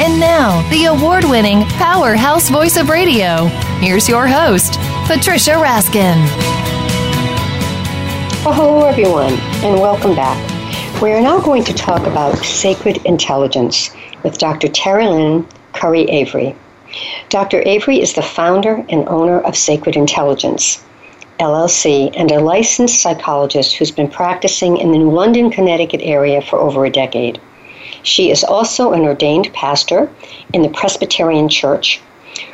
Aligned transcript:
And 0.00 0.18
now, 0.18 0.68
the 0.70 0.86
award 0.86 1.22
winning 1.22 1.62
powerhouse 1.78 2.50
voice 2.50 2.76
of 2.76 2.88
radio. 2.88 3.46
Here's 3.78 4.08
your 4.08 4.26
host, 4.26 4.74
Patricia 5.06 5.52
Raskin. 5.52 6.16
Well, 8.44 8.54
hello, 8.54 8.86
everyone, 8.86 9.34
and 9.62 9.80
welcome 9.80 10.16
back. 10.16 10.36
We 11.00 11.12
are 11.12 11.20
now 11.20 11.40
going 11.40 11.62
to 11.62 11.72
talk 11.72 12.08
about 12.08 12.36
sacred 12.38 13.06
intelligence 13.06 13.94
with 14.24 14.36
Dr. 14.38 14.66
Terrlyn 14.66 15.48
Curry 15.74 16.10
Avery. 16.10 16.56
Dr. 17.28 17.62
Avery 17.64 18.00
is 18.00 18.14
the 18.14 18.22
founder 18.22 18.84
and 18.88 19.08
owner 19.08 19.38
of 19.42 19.56
Sacred 19.56 19.94
Intelligence, 19.94 20.84
LLC, 21.38 22.12
and 22.16 22.32
a 22.32 22.40
licensed 22.40 23.00
psychologist 23.00 23.76
who's 23.76 23.92
been 23.92 24.10
practicing 24.10 24.76
in 24.76 24.90
the 24.90 24.98
New 24.98 25.12
London, 25.12 25.52
Connecticut 25.52 26.00
area 26.02 26.42
for 26.42 26.58
over 26.58 26.84
a 26.84 26.90
decade. 26.90 27.40
She 28.04 28.30
is 28.30 28.44
also 28.44 28.92
an 28.92 29.06
ordained 29.06 29.50
pastor 29.54 30.10
in 30.52 30.60
the 30.60 30.68
Presbyterian 30.68 31.48
Church. 31.48 32.02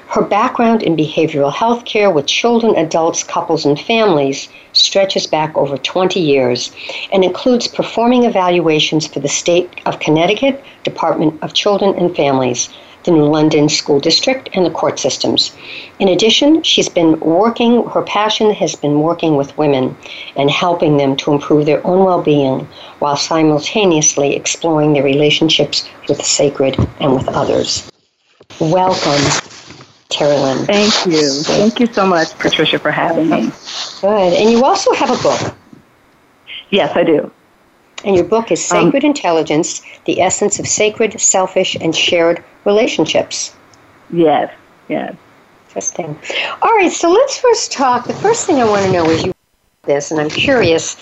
Her 0.07 0.23
background 0.23 0.81
in 0.83 0.97
behavioral 0.97 1.53
health 1.53 1.85
care 1.85 2.09
with 2.09 2.27
children, 2.27 2.77
adults, 2.77 3.25
couples, 3.25 3.67
and 3.67 3.79
families 3.79 4.49
stretches 4.73 5.27
back 5.27 5.57
over 5.57 5.77
20 5.77 6.21
years 6.21 6.71
and 7.13 7.25
includes 7.25 7.67
performing 7.67 8.25
evaluations 8.25 9.09
for 9.09 9.19
the 9.19 9.29
State 9.29 9.69
of 9.87 9.99
Connecticut 9.99 10.63
Department 10.85 11.43
of 11.43 11.53
Children 11.53 11.97
and 11.97 12.15
Families, 12.15 12.69
the 13.05 13.11
New 13.11 13.25
London 13.25 13.69
School 13.69 14.01
District, 14.01 14.49
and 14.55 14.65
the 14.65 14.71
court 14.71 14.99
systems. 14.99 15.57
In 15.99 16.09
addition, 16.09 16.63
she's 16.63 16.89
been 16.89 17.19
working, 17.21 17.87
her 17.89 18.03
passion 18.03 18.53
has 18.53 18.75
been 18.75 19.01
working 19.01 19.37
with 19.37 19.57
women 19.57 19.97
and 20.37 20.51
helping 20.51 20.97
them 20.97 21.17
to 21.17 21.33
improve 21.33 21.67
their 21.67 21.87
own 21.87 22.05
well 22.05 22.23
being 22.23 22.67
while 22.99 23.17
simultaneously 23.17 24.37
exploring 24.37 24.93
their 24.93 25.05
relationships 25.05 25.89
with 26.09 26.19
the 26.19 26.25
sacred 26.25 26.77
and 27.01 27.15
with 27.15 27.29
others. 27.29 27.91
Welcome, 28.61 29.23
Terrlyn. 30.11 30.67
Thank 30.67 31.07
you. 31.07 31.31
Thank 31.45 31.81
you 31.81 31.87
so 31.87 32.07
much, 32.07 32.37
Patricia, 32.39 32.79
for 32.79 32.91
having 32.91 33.31
me. 33.31 33.51
Good. 34.01 34.35
And 34.35 34.51
you 34.51 34.65
also 34.65 34.93
have 34.95 35.11
a 35.11 35.23
book. 35.23 35.55
Yes, 36.71 36.95
I 36.95 37.05
do. 37.05 37.31
And 38.05 38.17
your 38.17 38.25
book 38.25 38.51
is 38.51 38.71
Um, 38.73 38.87
Sacred 38.87 39.05
Intelligence 39.05 39.83
The 40.05 40.21
Essence 40.21 40.59
of 40.59 40.67
Sacred, 40.67 41.21
Selfish, 41.21 41.75
and 41.75 41.95
Shared 41.95 42.43
Relationships. 42.65 43.55
Yes, 44.11 44.53
yes. 44.89 45.15
Interesting. 45.69 46.19
All 46.63 46.75
right, 46.77 46.91
so 46.91 47.11
let's 47.11 47.39
first 47.39 47.73
talk. 47.73 48.07
The 48.07 48.15
first 48.15 48.47
thing 48.47 48.61
I 48.61 48.65
want 48.65 48.85
to 48.87 48.93
know 48.93 49.09
is 49.09 49.25
you 49.25 49.33
this, 49.85 50.11
and 50.11 50.21
I'm 50.21 50.29
curious, 50.29 50.97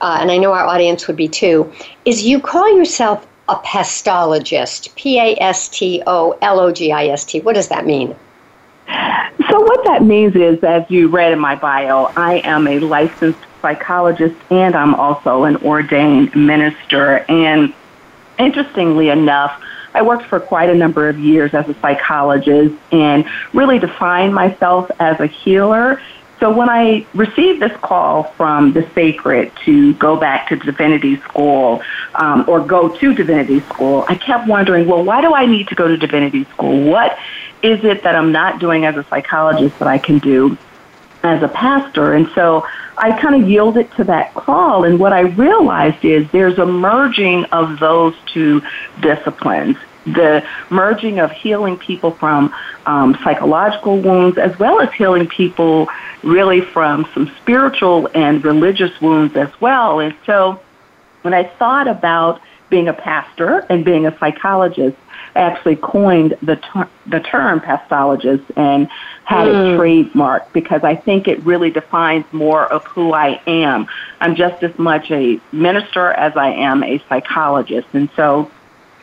uh, 0.00 0.18
and 0.20 0.30
I 0.30 0.36
know 0.36 0.52
our 0.52 0.64
audience 0.64 1.06
would 1.06 1.16
be 1.16 1.28
too, 1.28 1.72
is 2.04 2.22
you 2.22 2.38
call 2.38 2.76
yourself 2.76 3.26
a 3.48 3.56
pastologist. 3.56 4.94
P 4.94 5.18
A 5.18 5.36
S 5.40 5.68
T 5.68 6.02
O 6.06 6.38
L 6.42 6.60
O 6.60 6.70
G 6.70 6.92
I 6.92 7.06
S 7.06 7.24
T. 7.24 7.40
What 7.40 7.54
does 7.54 7.68
that 7.68 7.86
mean? 7.86 8.14
So 9.50 9.60
what 9.60 9.84
that 9.86 10.04
means 10.04 10.36
is, 10.36 10.62
as 10.62 10.84
you 10.88 11.08
read 11.08 11.32
in 11.32 11.38
my 11.38 11.56
bio, 11.56 12.12
I 12.16 12.40
am 12.44 12.68
a 12.68 12.78
licensed 12.78 13.40
psychologist 13.60 14.36
and 14.50 14.74
I'm 14.74 14.94
also 14.94 15.44
an 15.44 15.56
ordained 15.58 16.34
minister. 16.34 17.24
And 17.28 17.72
interestingly 18.38 19.08
enough, 19.08 19.62
I 19.94 20.02
worked 20.02 20.26
for 20.26 20.38
quite 20.40 20.70
a 20.70 20.74
number 20.74 21.08
of 21.08 21.18
years 21.18 21.52
as 21.54 21.68
a 21.68 21.74
psychologist 21.74 22.74
and 22.92 23.24
really 23.52 23.78
defined 23.78 24.34
myself 24.34 24.90
as 25.00 25.18
a 25.20 25.26
healer. 25.26 26.00
So 26.38 26.50
when 26.50 26.70
I 26.70 27.06
received 27.12 27.60
this 27.60 27.76
call 27.82 28.22
from 28.22 28.72
the 28.72 28.88
sacred 28.94 29.52
to 29.66 29.92
go 29.94 30.16
back 30.16 30.48
to 30.48 30.56
divinity 30.56 31.16
school 31.16 31.82
um, 32.14 32.46
or 32.48 32.60
go 32.60 32.96
to 32.96 33.14
divinity 33.14 33.60
school, 33.60 34.06
I 34.08 34.14
kept 34.14 34.48
wondering, 34.48 34.86
well, 34.86 35.04
why 35.04 35.20
do 35.20 35.34
I 35.34 35.44
need 35.44 35.68
to 35.68 35.74
go 35.74 35.86
to 35.86 35.98
divinity 35.98 36.44
school? 36.44 36.88
What 36.88 37.18
is 37.62 37.84
it 37.84 38.04
that 38.04 38.16
I'm 38.16 38.32
not 38.32 38.58
doing 38.58 38.86
as 38.86 38.96
a 38.96 39.04
psychologist 39.04 39.78
that 39.80 39.88
I 39.88 39.98
can 39.98 40.18
do 40.18 40.56
as 41.22 41.42
a 41.42 41.48
pastor? 41.48 42.14
And 42.14 42.28
so 42.34 42.66
I 42.96 43.18
kind 43.18 43.42
of 43.42 43.48
yielded 43.48 43.90
to 43.92 44.04
that 44.04 44.34
call. 44.34 44.84
And 44.84 44.98
what 44.98 45.12
I 45.12 45.20
realized 45.20 46.04
is 46.04 46.30
there's 46.32 46.58
a 46.58 46.66
merging 46.66 47.44
of 47.46 47.78
those 47.78 48.14
two 48.26 48.62
disciplines. 49.00 49.76
The 50.04 50.46
merging 50.70 51.18
of 51.18 51.30
healing 51.30 51.76
people 51.78 52.10
from 52.12 52.54
um, 52.86 53.16
psychological 53.22 54.00
wounds 54.00 54.38
as 54.38 54.58
well 54.58 54.80
as 54.80 54.92
healing 54.92 55.28
people 55.28 55.88
really 56.22 56.60
from 56.60 57.06
some 57.14 57.30
spiritual 57.40 58.08
and 58.14 58.44
religious 58.44 58.98
wounds 59.00 59.36
as 59.36 59.48
well. 59.60 60.00
And 60.00 60.14
so 60.26 60.60
when 61.22 61.34
I 61.34 61.44
thought 61.44 61.88
about 61.88 62.40
being 62.70 62.88
a 62.88 62.92
pastor 62.92 63.66
and 63.68 63.84
being 63.84 64.06
a 64.06 64.16
psychologist, 64.18 64.96
actually 65.36 65.76
coined 65.76 66.36
the, 66.42 66.56
ter- 66.56 66.88
the 67.06 67.20
term 67.20 67.60
pastologist 67.60 68.44
and 68.56 68.88
had 69.24 69.46
it 69.46 69.54
trademarked 69.78 70.52
because 70.52 70.82
I 70.82 70.96
think 70.96 71.28
it 71.28 71.40
really 71.44 71.70
defines 71.70 72.24
more 72.32 72.66
of 72.66 72.84
who 72.86 73.12
I 73.12 73.40
am. 73.46 73.86
I'm 74.20 74.34
just 74.34 74.62
as 74.62 74.76
much 74.78 75.10
a 75.10 75.40
minister 75.52 76.12
as 76.12 76.36
I 76.36 76.48
am 76.48 76.82
a 76.82 77.02
psychologist. 77.08 77.88
And 77.92 78.10
so 78.16 78.50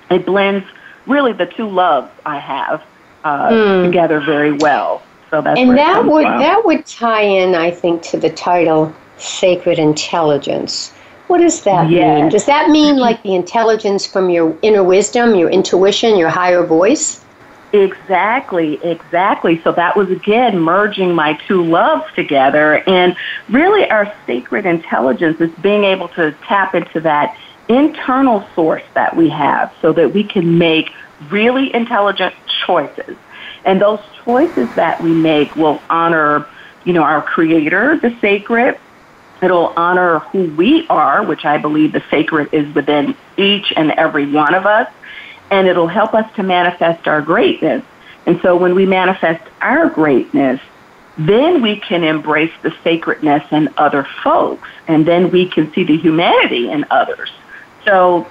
it 0.09 0.25
blends 0.25 0.65
really 1.05 1.33
the 1.33 1.45
two 1.45 1.69
loves 1.69 2.11
I 2.25 2.39
have 2.39 2.83
uh, 3.23 3.83
together 3.83 4.19
very 4.19 4.51
well. 4.51 5.01
So 5.29 5.41
that's 5.41 5.59
and 5.59 5.77
that 5.77 6.05
would 6.05 6.25
from. 6.25 6.39
that 6.39 6.65
would 6.65 6.85
tie 6.85 7.21
in, 7.21 7.55
I 7.55 7.71
think, 7.71 8.01
to 8.03 8.17
the 8.17 8.29
title 8.29 8.93
"Sacred 9.17 9.79
Intelligence." 9.79 10.93
What 11.27 11.39
does 11.39 11.61
that 11.63 11.89
Yes. 11.89 12.19
mean? 12.21 12.29
Does 12.29 12.45
that 12.45 12.69
mean 12.69 12.97
like 13.07 13.21
the 13.23 13.35
intelligence 13.35 14.05
from 14.05 14.29
your 14.29 14.57
inner 14.61 14.83
wisdom, 14.83 15.35
your 15.35 15.49
intuition, 15.49 16.17
your 16.17 16.29
higher 16.29 16.65
voice? 16.65 17.23
Exactly, 17.73 18.79
exactly. 18.83 19.61
So 19.63 19.73
that 19.73 19.97
was 19.97 20.09
again 20.09 20.57
merging 20.59 21.13
my 21.13 21.37
two 21.47 21.63
loves 21.63 22.05
together. 22.15 22.81
And 22.87 23.15
really, 23.49 23.89
our 23.89 24.11
sacred 24.25 24.65
intelligence 24.65 25.37
is 25.41 25.51
being 25.61 25.83
able 25.83 26.07
to 26.09 26.35
tap 26.47 26.73
into 26.75 27.01
that 27.01 27.35
internal 27.67 28.47
source 28.55 28.83
that 28.95 29.15
we 29.17 29.29
have 29.29 29.71
so 29.81 29.91
that 29.93 30.13
we 30.13 30.23
can 30.23 30.57
make 30.57 30.89
really 31.29 31.73
intelligent 31.75 32.33
choices. 32.65 33.17
And 33.65 33.81
those 33.81 33.99
choices 34.23 34.69
that 34.75 35.01
we 35.01 35.13
make 35.13 35.53
will 35.55 35.83
honor, 35.89 36.47
you 36.85 36.93
know, 36.93 37.03
our 37.03 37.21
creator, 37.21 37.99
the 38.01 38.17
sacred. 38.21 38.79
It'll 39.41 39.73
honor 39.77 40.19
who 40.19 40.53
we 40.55 40.87
are, 40.87 41.23
which 41.23 41.45
I 41.45 41.57
believe 41.57 41.91
the 41.91 42.03
sacred 42.09 42.53
is 42.53 42.73
within 42.73 43.15
each 43.37 43.71
and 43.75 43.91
every 43.91 44.31
one 44.31 44.55
of 44.55 44.65
us 44.65 44.91
and 45.49 45.67
it'll 45.67 45.87
help 45.87 46.13
us 46.13 46.29
to 46.35 46.43
manifest 46.43 47.07
our 47.07 47.21
greatness. 47.21 47.83
And 48.25 48.39
so 48.41 48.57
when 48.57 48.75
we 48.75 48.85
manifest 48.85 49.43
our 49.61 49.89
greatness, 49.89 50.59
then 51.17 51.61
we 51.61 51.79
can 51.79 52.03
embrace 52.03 52.51
the 52.61 52.73
sacredness 52.83 53.43
in 53.51 53.69
other 53.77 54.07
folks, 54.23 54.67
and 54.87 55.05
then 55.05 55.31
we 55.31 55.49
can 55.49 55.71
see 55.73 55.83
the 55.83 55.97
humanity 55.97 56.69
in 56.69 56.85
others. 56.91 57.31
So 57.85 58.27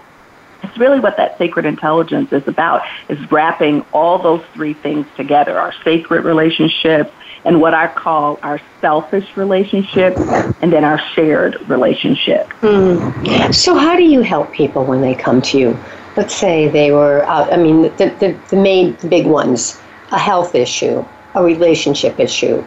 it's 0.63 0.77
really 0.79 1.01
what 1.01 1.17
that 1.17 1.37
sacred 1.39 1.65
intelligence 1.65 2.33
is 2.33 2.47
about, 2.47 2.83
is 3.09 3.19
wrapping 3.33 3.85
all 3.93 4.19
those 4.19 4.45
three 4.55 4.75
things 4.75 5.07
together, 5.17 5.59
our 5.59 5.73
sacred 5.83 6.25
relationships 6.25 7.11
and 7.47 7.61
what 7.61 7.73
I 7.73 7.87
call 7.87 8.39
our 8.43 8.61
selfish 8.81 9.37
relationship 9.37 10.17
and 10.61 10.73
then 10.73 10.85
our 10.85 10.99
shared 11.15 11.57
relationship. 11.69 12.47
Hmm. 12.61 13.53
So, 13.53 13.77
how 13.77 13.97
do 13.97 14.03
you 14.05 14.21
help 14.21 14.53
people 14.53 14.85
when 14.85 15.01
they 15.01 15.15
come 15.15 15.41
to 15.43 15.59
you? 15.59 15.79
Let's 16.17 16.35
say 16.35 16.69
they 16.69 16.93
were, 16.93 17.23
out, 17.25 17.53
I 17.53 17.57
mean, 17.57 17.83
the, 17.83 18.15
the, 18.21 18.37
the 18.49 18.57
main 18.57 18.97
the 18.97 19.09
big 19.09 19.27
ones 19.27 19.81
a 20.13 20.19
health 20.19 20.55
issue, 20.55 21.05
a 21.35 21.43
relationship 21.43 22.19
issue, 22.21 22.65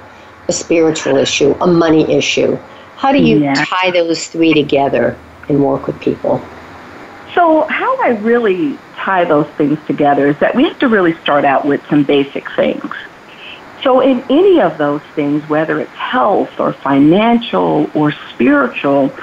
a 0.48 0.52
spiritual 0.52 1.18
issue, 1.18 1.56
a 1.62 1.68
money 1.68 2.12
issue. 2.12 2.58
How 2.98 3.12
do 3.12 3.20
you 3.20 3.38
Yeah. 3.40 3.54
tie 3.56 3.92
those 3.92 4.28
three 4.28 4.54
together 4.54 5.16
and 5.48 5.64
work 5.64 5.88
with 5.88 6.00
people? 6.02 6.42
So, 7.34 7.66
how 7.70 7.98
I 8.04 8.10
really 8.22 8.78
tie 8.98 9.24
those 9.26 9.48
things 9.58 9.78
together 9.88 10.28
is 10.28 10.38
that 10.40 10.56
we 10.56 10.64
have 10.64 10.78
to 10.80 10.88
really 10.88 11.14
start 11.20 11.46
out 11.46 11.66
with 11.66 11.82
some 11.90 12.04
basic 12.04 12.50
things. 12.56 12.84
So, 13.84 14.02
in 14.02 14.24
any 14.30 14.60
of 14.62 14.78
those 14.78 15.02
things, 15.16 15.48
whether 15.48 15.80
it's 15.80 15.94
health 15.94 16.60
or 16.60 16.74
financial 16.74 17.90
or 17.94 18.12
spiritual, 18.34 19.16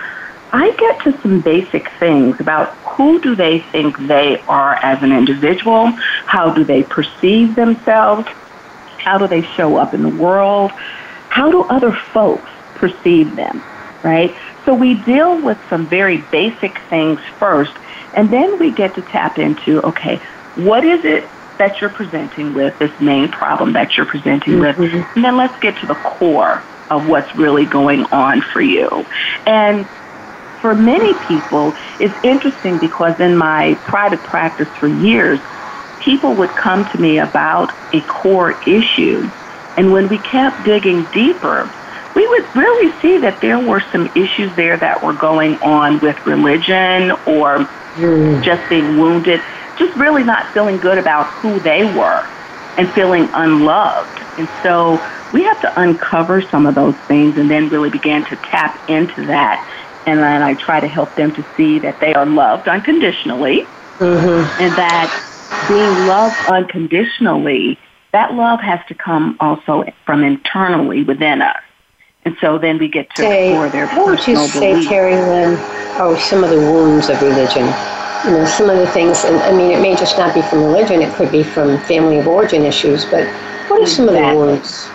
I 0.53 0.70
get 0.73 1.00
to 1.03 1.20
some 1.20 1.41
basic 1.41 1.91
things 1.99 2.41
about 2.41 2.69
who 2.97 3.20
do 3.20 3.35
they 3.35 3.61
think 3.61 3.99
they 3.99 4.43
are 4.49 4.75
as 4.82 5.03
an 5.03 5.12
individual, 5.12 5.87
how 6.25 6.55
do 6.55 6.64
they 6.64 6.82
perceive 6.82 7.55
themselves, 7.55 8.26
how 8.99 9.19
do 9.19 9.29
they 9.29 9.43
show 9.43 9.76
up 9.76 9.93
in 9.93 10.03
the 10.03 10.08
world, 10.08 10.73
how 11.29 11.50
do 11.50 11.62
other 11.62 11.93
folks 11.93 12.49
perceive 12.75 13.37
them, 13.37 13.62
right? 14.02 14.35
So 14.64 14.73
we 14.73 14.94
deal 14.94 15.41
with 15.43 15.59
some 15.69 15.87
very 15.87 16.19
basic 16.32 16.79
things 16.88 17.20
first, 17.38 17.73
and 18.14 18.31
then 18.31 18.59
we 18.59 18.70
get 18.70 18.94
to 18.94 19.02
tap 19.02 19.38
into, 19.38 19.82
okay, 19.82 20.17
what 20.55 20.85
is 20.85 21.05
it 21.05 21.29
that 21.58 21.81
you're 21.81 21.91
presenting 21.91 22.55
with, 22.55 22.79
this 22.79 22.93
main 23.00 23.29
problem 23.29 23.73
that 23.75 23.97
you're 23.97 24.06
presenting 24.06 24.55
mm-hmm. 24.55 24.81
with, 24.81 24.94
and 25.14 25.25
then 25.25 25.37
let's 25.37 25.58
get 25.61 25.76
to 25.79 25.87
the 25.87 25.94
core 25.94 26.62
of 26.91 27.08
what's 27.08 27.35
really 27.35 27.64
going 27.64 28.05
on 28.06 28.41
for 28.41 28.61
you. 28.61 28.88
And 29.47 29.87
for 30.61 30.75
many 30.75 31.14
people, 31.26 31.75
it's 32.00 32.14
interesting 32.25 32.79
because 32.79 33.20
in 33.20 33.37
my 33.37 33.75
private 33.85 34.20
practice 34.20 34.69
for 34.79 34.88
years, 34.88 35.41
people 36.00 36.35
would 36.35 36.50
come 36.50 36.88
to 36.91 37.00
me 37.00 37.19
about 37.19 37.73
a 37.93 38.00
core 38.02 38.52
issue. 38.67 39.29
And 39.76 39.93
when 39.93 40.09
we 40.09 40.19
kept 40.19 40.64
digging 40.64 41.05
deeper, 41.12 41.70
we 42.14 42.26
would 42.26 42.56
really 42.56 42.93
see 43.02 43.19
that 43.19 43.41
there 43.41 43.59
were 43.59 43.81
some 43.93 44.06
issues 44.17 44.55
there 44.56 44.76
that 44.79 45.02
were 45.02 45.12
going 45.12 45.56
on 45.59 46.00
with 46.00 46.26
religion 46.26 47.11
or 47.26 47.59
mm. 47.97 48.43
just 48.43 48.69
being 48.70 48.99
wounded, 48.99 49.41
just 49.78 49.96
really 49.96 50.25
not 50.25 50.52
feeling 50.52 50.78
good 50.78 50.99
about 50.99 51.26
who 51.26 51.58
they 51.61 51.84
were 51.84 52.26
and 52.76 52.90
feeling 52.93 53.28
unloved. 53.32 54.20
And 54.38 54.49
so 54.62 55.02
we 55.32 55.43
have 55.44 55.61
to 55.62 55.81
uncover 55.81 56.43
some 56.43 56.67
of 56.67 56.75
those 56.75 56.94
things 57.08 57.37
and 57.37 57.50
then 57.50 57.69
really 57.69 57.90
begin 57.90 58.25
to 58.26 58.37
tap 58.37 58.88
into 58.88 59.26
that. 59.26 59.62
And 60.06 60.20
then 60.20 60.43
I 60.43 60.55
try 60.55 60.81
to 60.81 60.87
help 60.87 61.14
them 61.14 61.32
to 61.34 61.44
see 61.56 61.78
that 61.81 62.00
they 62.00 62.14
are 62.14 62.26
loved 62.26 62.69
unconditionally 62.69 63.67
mm-hmm. 63.99 64.62
and 64.62 64.73
that 64.76 65.11
being 65.69 66.06
loved 66.06 66.37
unconditionally, 66.49 67.78
that 68.12 68.34
love 68.34 68.61
has 68.61 68.81
to 68.88 68.94
come 68.94 69.37
also 69.40 69.84
from 70.05 70.23
internally 70.23 71.02
within 71.02 71.43
us. 71.43 71.61
And 72.25 72.37
so 72.40 72.58
then 72.58 72.78
we 72.78 72.88
get 72.88 73.08
to 73.17 73.23
say, 73.23 73.50
explore 73.50 73.69
their 73.69 73.87
What 73.88 74.06
would 74.06 74.26
you 74.26 74.37
say, 74.49 74.73
beliefs. 74.73 74.88
Terrlyn, 74.88 75.56
oh, 75.99 76.17
some 76.19 76.43
of 76.43 76.50
the 76.50 76.56
wounds 76.56 77.08
of 77.08 77.20
religion? 77.23 77.73
You 78.26 78.32
know, 78.32 78.44
some 78.44 78.69
of 78.69 78.76
the 78.76 78.88
things, 78.88 79.25
and 79.25 79.37
I 79.37 79.52
mean, 79.56 79.70
it 79.70 79.81
may 79.81 79.94
just 79.94 80.19
not 80.19 80.34
be 80.34 80.43
from 80.43 80.64
religion, 80.64 81.00
it 81.00 81.14
could 81.14 81.31
be 81.31 81.44
from 81.44 81.78
family 81.82 82.19
of 82.19 82.26
origin 82.26 82.64
issues, 82.64 83.05
but 83.05 83.25
what 83.69 83.81
are 83.81 83.87
some 83.87 84.08
exactly. 84.08 84.31
of 84.31 84.31
the 84.31 84.37
wounds? 84.37 84.90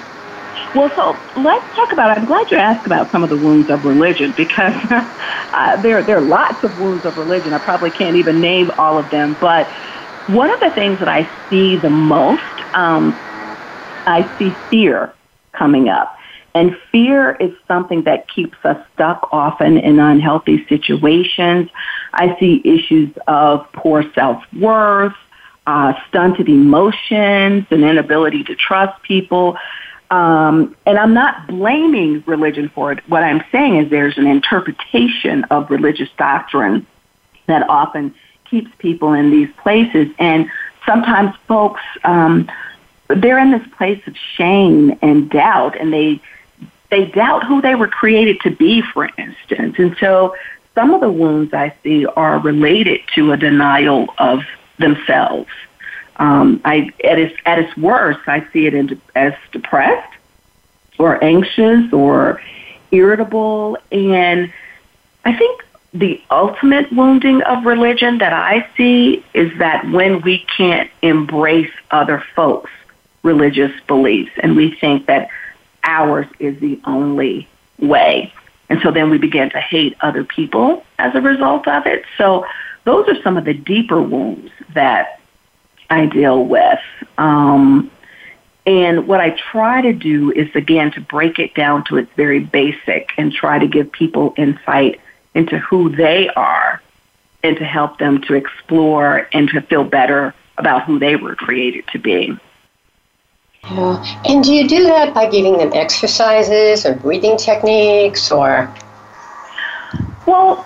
Well, 0.76 0.92
so 0.96 1.18
let's 1.40 1.76
talk 1.76 1.92
about. 1.94 2.18
I'm 2.18 2.26
glad 2.26 2.52
you 2.52 2.58
asked 2.58 2.86
about 2.86 3.10
some 3.12 3.24
of 3.24 3.30
the 3.30 3.38
wounds 3.38 3.70
of 3.70 3.86
religion 3.86 4.34
because 4.36 4.74
uh, 5.54 5.82
there 5.82 6.04
there 6.04 6.18
are 6.18 6.22
lots 6.22 6.64
of 6.64 6.78
wounds 6.78 7.06
of 7.06 7.18
religion. 7.18 7.54
I 7.54 7.58
probably 7.60 7.92
can't 7.92 8.18
even 8.18 8.42
name 8.42 8.70
all 8.78 8.98
of 8.98 9.10
them, 9.10 9.38
but 9.40 9.70
one 10.28 10.50
of 10.52 10.60
the 10.60 10.72
things 10.76 11.00
that 11.00 11.10
I 11.10 11.30
see 11.50 11.78
the 11.78 11.90
most, 11.90 12.42
um, 12.74 13.20
I 14.06 14.30
see 14.38 14.58
fear 14.70 15.14
coming 15.54 15.90
up. 15.90 16.18
And 16.54 16.78
fear 16.92 17.34
is 17.34 17.54
something 17.68 18.04
that 18.04 18.28
keeps 18.28 18.58
us 18.64 18.78
stuck 18.94 19.30
often 19.32 19.78
in 19.78 20.00
unhealthy 20.00 20.66
situations. 20.68 21.70
I 22.14 22.38
see 22.40 22.62
issues 22.66 23.10
of 23.28 23.72
poor 23.72 24.04
self-worth, 24.14 25.16
uh, 25.66 25.94
stunted 26.10 26.50
emotions, 26.50 27.66
an 27.70 27.84
inability 27.84 28.44
to 28.46 28.56
trust 28.56 29.02
people. 29.04 29.58
Um, 30.10 30.76
and 30.86 30.98
I'm 30.98 31.14
not 31.14 31.48
blaming 31.48 32.22
religion 32.28 32.70
for 32.76 32.92
it. 32.92 33.00
What 33.08 33.24
I'm 33.24 33.44
saying 33.52 33.78
is 33.78 33.90
there's 33.90 34.18
an 34.18 34.28
interpretation 34.28 35.46
of 35.46 35.70
religious 35.70 36.10
doctrine 36.18 36.86
that 37.48 37.70
often 37.70 38.14
keeps 38.50 38.70
people 38.78 39.14
in 39.14 39.32
these 39.32 39.50
places. 39.64 40.08
And 40.20 40.52
sometimes 40.86 41.34
folks, 41.48 41.82
um, 42.04 42.52
they're 43.08 43.40
in 43.40 43.52
this 43.52 43.66
place 43.78 44.02
of 44.08 44.16
shame 44.36 44.98
and 45.02 45.30
doubt, 45.30 45.80
and 45.80 45.94
they 45.94 46.22
they 46.92 47.06
doubt 47.06 47.46
who 47.46 47.62
they 47.62 47.74
were 47.74 47.88
created 47.88 48.40
to 48.42 48.52
be, 48.52 48.82
for 48.82 49.10
instance. 49.18 49.76
And 49.80 49.96
so 50.00 50.36
some 50.76 50.94
of 50.94 51.02
the 51.02 51.12
wounds 51.12 51.54
I 51.54 51.74
see 51.84 52.06
are 52.06 52.38
related 52.40 53.02
to 53.16 53.32
a 53.32 53.38
denial 53.38 54.14
of 54.18 54.44
themselves. 54.78 55.50
Um, 56.18 56.62
I, 56.66 56.92
at, 57.04 57.18
its, 57.18 57.36
at 57.46 57.60
its 57.60 57.76
worst, 57.78 58.20
I 58.28 58.46
see 58.52 58.68
it 58.68 58.74
in, 58.74 59.02
as 59.16 59.34
depressed 59.52 60.14
or 61.00 61.22
anxious 61.24 61.92
or 61.92 62.42
irritable. 62.92 63.78
And 63.92 64.52
I 65.26 65.36
think 65.36 65.66
the 65.94 66.22
ultimate 66.30 66.92
wounding 66.92 67.42
of 67.44 67.66
religion 67.66 68.20
that 68.20 68.34
I 68.34 68.68
see 68.78 69.26
is 69.34 69.58
that 69.60 69.90
when 69.90 70.22
we 70.22 70.46
can't 70.58 70.92
embrace 71.02 71.72
other 71.90 72.24
folks' 72.36 72.72
religious 73.24 73.72
beliefs 73.88 74.32
and 74.42 74.56
we 74.56 74.76
think 74.76 75.06
that 75.08 75.30
ours 75.84 76.28
is 76.40 76.60
the 76.60 76.80
only 76.86 77.48
way. 77.80 78.34
And 78.70 78.80
so 78.82 78.92
then 78.92 79.10
we 79.10 79.18
begin 79.18 79.50
to 79.50 79.60
hate 79.60 79.98
other 80.02 80.24
people 80.24 80.86
as 80.98 81.14
a 81.14 81.22
result 81.22 81.68
of 81.68 81.86
it. 81.86 82.06
So 82.18 82.46
those 82.86 83.08
are 83.10 83.22
some 83.22 83.38
of 83.38 83.46
the 83.46 83.54
deeper 83.54 84.02
wounds 84.02 84.52
that 84.74 85.20
I 85.90 86.06
deal 86.06 86.46
with. 86.46 86.80
Um, 87.18 87.92
and 88.66 89.08
what 89.08 89.20
I 89.20 89.32
try 89.32 89.82
to 89.82 89.92
do 89.92 90.32
is, 90.32 90.48
again, 90.56 90.92
to 90.92 91.02
break 91.02 91.40
it 91.40 91.54
down 91.56 91.84
to 91.86 91.98
its 91.98 92.12
very 92.16 92.40
basic 92.40 93.10
and 93.18 93.34
try 93.34 93.60
to 93.60 93.68
give 93.68 93.92
people 93.92 94.34
insight 94.38 95.02
into 95.34 95.58
who 95.58 95.94
they 95.96 96.30
are 96.30 96.82
and 97.44 97.58
to 97.58 97.66
help 97.66 97.98
them 97.98 98.22
to 98.22 98.36
explore 98.36 99.28
and 99.34 99.50
to 99.50 99.62
feel 99.62 99.84
better 99.84 100.34
about 100.58 100.86
who 100.86 101.00
they 101.00 101.16
were 101.16 101.36
created 101.36 101.86
to 101.88 102.00
be. 102.00 102.38
Yeah. 103.64 104.22
And 104.26 104.44
do 104.44 104.54
you 104.54 104.68
do 104.68 104.84
that 104.86 105.14
by 105.14 105.30
giving 105.30 105.58
them 105.58 105.72
exercises 105.74 106.86
or 106.86 106.96
breathing 106.96 107.38
techniques 107.38 108.32
or? 108.32 108.74
Well, 110.26 110.66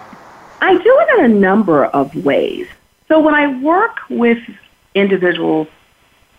I 0.62 0.74
do 0.78 1.00
it 1.00 1.20
in 1.20 1.26
a 1.26 1.34
number 1.34 1.86
of 1.86 2.16
ways. 2.26 2.68
So 3.08 3.20
when 3.20 3.36
I 3.36 3.62
work 3.62 3.98
with 4.10 4.40
individuals 4.96 5.68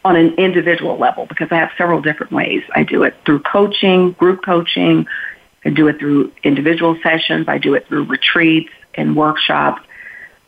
on 0.05 0.17
an 0.17 0.35
individual 0.35 0.97
level, 0.97 1.27
because 1.27 1.49
I 1.51 1.57
have 1.57 1.71
several 1.77 2.01
different 2.01 2.33
ways, 2.33 2.63
I 2.75 2.83
do 2.83 3.03
it 3.03 3.15
through 3.25 3.41
coaching, 3.41 4.13
group 4.13 4.45
coaching, 4.45 5.07
I 5.65 5.71
do 5.71 5.89
it 5.89 5.99
through 5.99 6.33
individual 6.43 6.99
sessions, 7.03 7.49
I 7.49 7.59
do 7.59 7.75
it 7.75 7.87
through 7.89 8.05
retreats 8.05 8.73
and 8.95 9.15
workshops. 9.15 9.83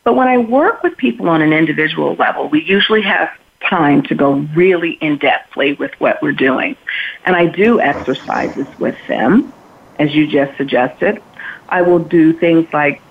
But 0.04 0.14
when 0.14 0.28
I 0.28 0.38
work 0.38 0.82
with 0.82 0.96
people 0.96 1.28
on 1.28 1.42
an 1.42 1.52
individual 1.52 2.14
level, 2.14 2.48
we 2.48 2.62
usually 2.64 3.02
have 3.02 3.30
time 3.60 4.02
to 4.02 4.14
go 4.14 4.32
really 4.54 4.92
in 4.92 5.18
depthly 5.18 5.78
with 5.78 5.92
what 5.98 6.22
we're 6.22 6.32
doing. 6.32 6.76
And 7.24 7.36
I 7.36 7.46
do 7.46 7.80
exercises 7.80 8.66
with 8.78 8.96
them, 9.08 9.52
as 9.98 10.14
you 10.14 10.26
just 10.26 10.56
suggested. 10.56 11.22
I 11.68 11.82
will 11.82 11.98
do 11.98 12.32
things 12.32 12.66
like 12.72 13.02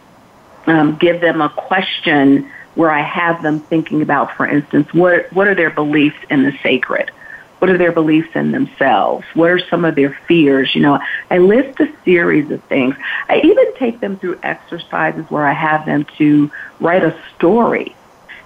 um, 0.66 0.98
give 0.98 1.22
them 1.22 1.42
a 1.42 1.50
question 1.50 2.50
where 2.76 2.92
I 2.92 3.02
have 3.02 3.42
them 3.42 3.62
thinking 3.62 4.02
about, 4.02 4.36
for 4.36 4.48
instance, 4.48 4.94
what 4.94 5.32
what 5.34 5.48
are 5.48 5.56
their 5.56 5.72
beliefs 5.72 6.18
in 6.30 6.44
the 6.44 6.54
sacred? 6.62 7.12
What 7.60 7.72
are 7.72 7.78
their 7.78 7.92
beliefs 7.92 8.30
in 8.36 8.52
themselves? 8.52 9.26
What 9.34 9.50
are 9.50 9.60
some 9.60 9.84
of 9.84 9.96
their 9.96 10.16
fears? 10.28 10.76
You 10.76 10.82
know, 10.82 11.00
I 11.32 11.40
list 11.40 11.80
a 11.80 11.88
series 12.06 12.52
of 12.52 12.64
things. 12.66 12.96
I 13.30 13.40
even 13.40 13.76
take 13.78 14.00
them 14.00 14.20
through 14.20 14.40
exercises 14.44 15.26
where 15.30 15.48
I 15.48 15.54
have 15.54 15.86
them 15.88 16.06
to 16.20 16.52
write 16.80 17.04
a 17.04 17.20
story 17.36 17.96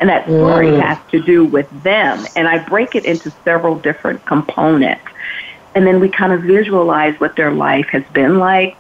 and 0.02 0.10
that 0.10 0.26
story 0.26 0.72
mm. 0.72 0.82
has 0.82 0.98
to 1.12 1.22
do 1.22 1.46
with 1.46 1.70
them. 1.84 2.26
And 2.36 2.48
I 2.48 2.58
break 2.68 2.96
it 2.96 3.06
into 3.06 3.32
several 3.46 3.76
different 3.76 4.26
components. 4.26 5.06
And 5.76 5.86
then 5.86 6.00
we 6.00 6.10
kind 6.10 6.34
of 6.34 6.42
visualize 6.42 7.18
what 7.20 7.36
their 7.36 7.52
life 7.52 7.86
has 7.90 8.04
been 8.12 8.40
like, 8.40 8.76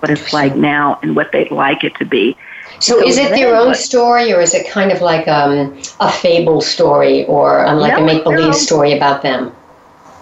what 0.00 0.10
it's 0.10 0.32
like 0.34 0.54
now, 0.54 1.00
and 1.02 1.16
what 1.16 1.32
they'd 1.32 1.50
like 1.50 1.82
it 1.82 1.94
to 1.96 2.04
be. 2.04 2.36
So, 2.78 3.00
so 3.00 3.06
is 3.06 3.16
it 3.16 3.30
their 3.30 3.56
own 3.56 3.74
story, 3.74 4.32
or 4.32 4.40
is 4.40 4.52
it 4.52 4.68
kind 4.68 4.92
of 4.92 5.00
like 5.00 5.26
um, 5.26 5.80
a 6.00 6.12
fable 6.12 6.60
story, 6.60 7.24
or 7.24 7.66
um, 7.66 7.78
like 7.78 7.94
no, 7.94 8.02
a 8.02 8.06
make 8.06 8.22
believe 8.22 8.54
story 8.54 8.92
about 8.92 9.22
them? 9.22 9.52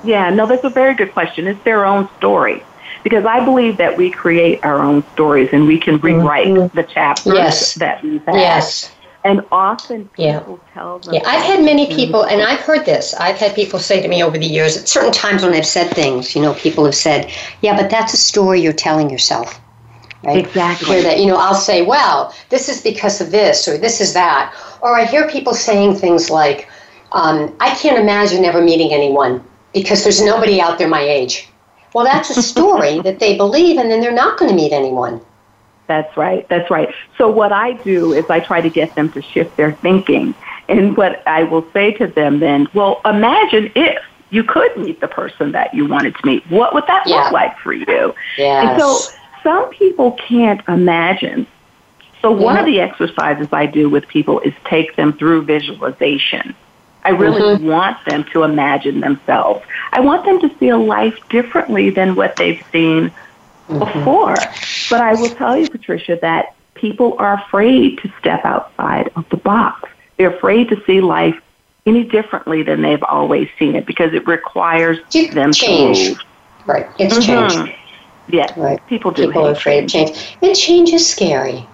Yeah, 0.04 0.30
no, 0.30 0.46
that's 0.46 0.64
a 0.64 0.70
very 0.70 0.94
good 0.94 1.12
question. 1.12 1.46
It's 1.46 1.62
their 1.64 1.84
own 1.84 2.08
story 2.18 2.62
because 3.02 3.24
I 3.24 3.44
believe 3.44 3.76
that 3.78 3.96
we 3.96 4.10
create 4.10 4.64
our 4.64 4.80
own 4.80 5.02
stories 5.14 5.48
and 5.52 5.66
we 5.66 5.78
can 5.78 5.98
rewrite 5.98 6.46
mm-hmm. 6.46 6.76
the 6.76 6.84
chapters 6.84 7.34
yes. 7.34 7.74
that 7.74 8.02
we've 8.02 8.24
had. 8.24 8.36
Yes. 8.36 8.92
And 9.24 9.42
often 9.52 10.08
people 10.08 10.60
yeah. 10.66 10.74
tell 10.74 10.98
them. 10.98 11.14
Yeah, 11.14 11.22
I've 11.24 11.44
had 11.44 11.64
many 11.64 11.94
people, 11.94 12.24
and 12.24 12.42
I've 12.42 12.58
heard 12.58 12.84
this. 12.84 13.14
I've 13.14 13.36
had 13.36 13.54
people 13.54 13.78
say 13.78 14.02
to 14.02 14.08
me 14.08 14.22
over 14.22 14.36
the 14.36 14.46
years, 14.46 14.76
at 14.76 14.88
certain 14.88 15.12
times 15.12 15.44
when 15.44 15.54
I've 15.54 15.66
said 15.66 15.94
things, 15.94 16.34
you 16.34 16.42
know, 16.42 16.54
people 16.54 16.84
have 16.84 16.94
said, 16.94 17.30
yeah, 17.60 17.76
but 17.76 17.88
that's 17.88 18.14
a 18.14 18.16
story 18.16 18.60
you're 18.60 18.72
telling 18.72 19.10
yourself. 19.10 19.60
Right? 20.24 20.44
Exactly. 20.44 20.88
Hear 20.88 21.02
that, 21.02 21.20
you 21.20 21.26
know, 21.26 21.36
I'll 21.36 21.54
say, 21.54 21.82
well, 21.82 22.34
this 22.48 22.68
is 22.68 22.80
because 22.80 23.20
of 23.20 23.30
this 23.30 23.66
or 23.68 23.78
this 23.78 24.00
is 24.00 24.14
that. 24.14 24.54
Or 24.80 24.98
I 24.98 25.04
hear 25.04 25.28
people 25.28 25.54
saying 25.54 25.96
things 25.96 26.30
like, 26.30 26.68
um, 27.12 27.54
I 27.60 27.74
can't 27.74 27.98
imagine 27.98 28.44
ever 28.44 28.62
meeting 28.62 28.92
anyone 28.92 29.44
because 29.72 30.02
there's 30.02 30.22
nobody 30.22 30.60
out 30.60 30.78
there 30.78 30.88
my 30.88 31.02
age. 31.02 31.48
Well, 31.94 32.04
that's 32.04 32.30
a 32.30 32.42
story 32.42 33.00
that 33.04 33.18
they 33.18 33.36
believe, 33.36 33.78
and 33.78 33.90
then 33.90 34.00
they're 34.00 34.12
not 34.12 34.38
going 34.38 34.50
to 34.50 34.56
meet 34.56 34.72
anyone. 34.72 35.20
That's 35.86 36.16
right. 36.16 36.48
That's 36.48 36.70
right. 36.70 36.94
So 37.18 37.30
what 37.30 37.52
I 37.52 37.72
do 37.72 38.12
is 38.12 38.28
I 38.30 38.40
try 38.40 38.60
to 38.60 38.70
get 38.70 38.94
them 38.94 39.10
to 39.12 39.22
shift 39.22 39.56
their 39.56 39.72
thinking. 39.72 40.34
And 40.68 40.96
what 40.96 41.26
I 41.26 41.42
will 41.42 41.66
say 41.72 41.92
to 41.94 42.06
them 42.06 42.38
then, 42.38 42.68
well, 42.72 43.00
imagine 43.04 43.70
if 43.74 44.02
you 44.30 44.42
could 44.42 44.76
meet 44.76 45.00
the 45.00 45.08
person 45.08 45.52
that 45.52 45.74
you 45.74 45.86
wanted 45.86 46.16
to 46.16 46.26
meet. 46.26 46.42
What 46.50 46.72
would 46.72 46.86
that 46.86 47.06
Yeah. 47.06 47.24
look 47.24 47.32
like 47.32 47.58
for 47.58 47.72
you? 47.72 48.14
Yes. 48.38 48.68
And 48.68 48.80
so 48.80 48.98
some 49.42 49.68
people 49.70 50.12
can't 50.12 50.62
imagine. 50.68 51.46
So 52.22 52.30
one 52.30 52.56
of 52.56 52.64
the 52.64 52.80
exercises 52.80 53.48
I 53.52 53.66
do 53.66 53.88
with 53.90 54.06
people 54.08 54.40
is 54.40 54.54
take 54.64 54.94
them 54.96 55.12
through 55.12 55.42
visualization. 55.42 56.54
I 57.04 57.10
really 57.10 57.42
mm-hmm. 57.42 57.66
want 57.66 58.02
them 58.06 58.24
to 58.32 58.44
imagine 58.44 59.00
themselves. 59.00 59.66
I 59.92 60.00
want 60.00 60.24
them 60.24 60.40
to 60.40 60.58
see 60.58 60.68
a 60.68 60.78
life 60.78 61.18
differently 61.28 61.90
than 61.90 62.14
what 62.14 62.36
they've 62.36 62.64
seen 62.70 63.10
before. 63.68 64.34
But 64.90 65.00
I 65.00 65.14
will 65.14 65.30
tell 65.30 65.56
you, 65.56 65.68
Patricia, 65.68 66.18
that 66.22 66.54
people 66.74 67.16
are 67.18 67.34
afraid 67.34 67.98
to 67.98 68.12
step 68.18 68.44
outside 68.44 69.10
of 69.16 69.28
the 69.30 69.36
box. 69.36 69.88
They're 70.18 70.34
afraid 70.34 70.68
to 70.70 70.82
see 70.86 71.00
life 71.00 71.36
any 71.86 72.04
differently 72.04 72.62
than 72.62 72.82
they've 72.82 73.02
always 73.02 73.48
seen 73.58 73.74
it 73.74 73.86
because 73.86 74.12
it 74.14 74.26
requires 74.26 74.98
Ch- 75.10 75.30
them 75.32 75.52
change. 75.52 75.98
to 76.04 76.08
move. 76.10 76.18
Right. 76.66 76.86
It's 76.98 77.18
Mhm. 77.18 77.50
changed. 77.50 77.74
Yeah, 78.28 78.46
Right. 78.56 78.80
people 78.88 79.10
do. 79.10 79.26
People 79.26 79.48
are 79.48 79.52
afraid 79.52 79.84
of 79.84 79.90
change. 79.90 80.36
And 80.40 80.54
change 80.56 80.90
is 80.92 81.08
scary, 81.08 81.66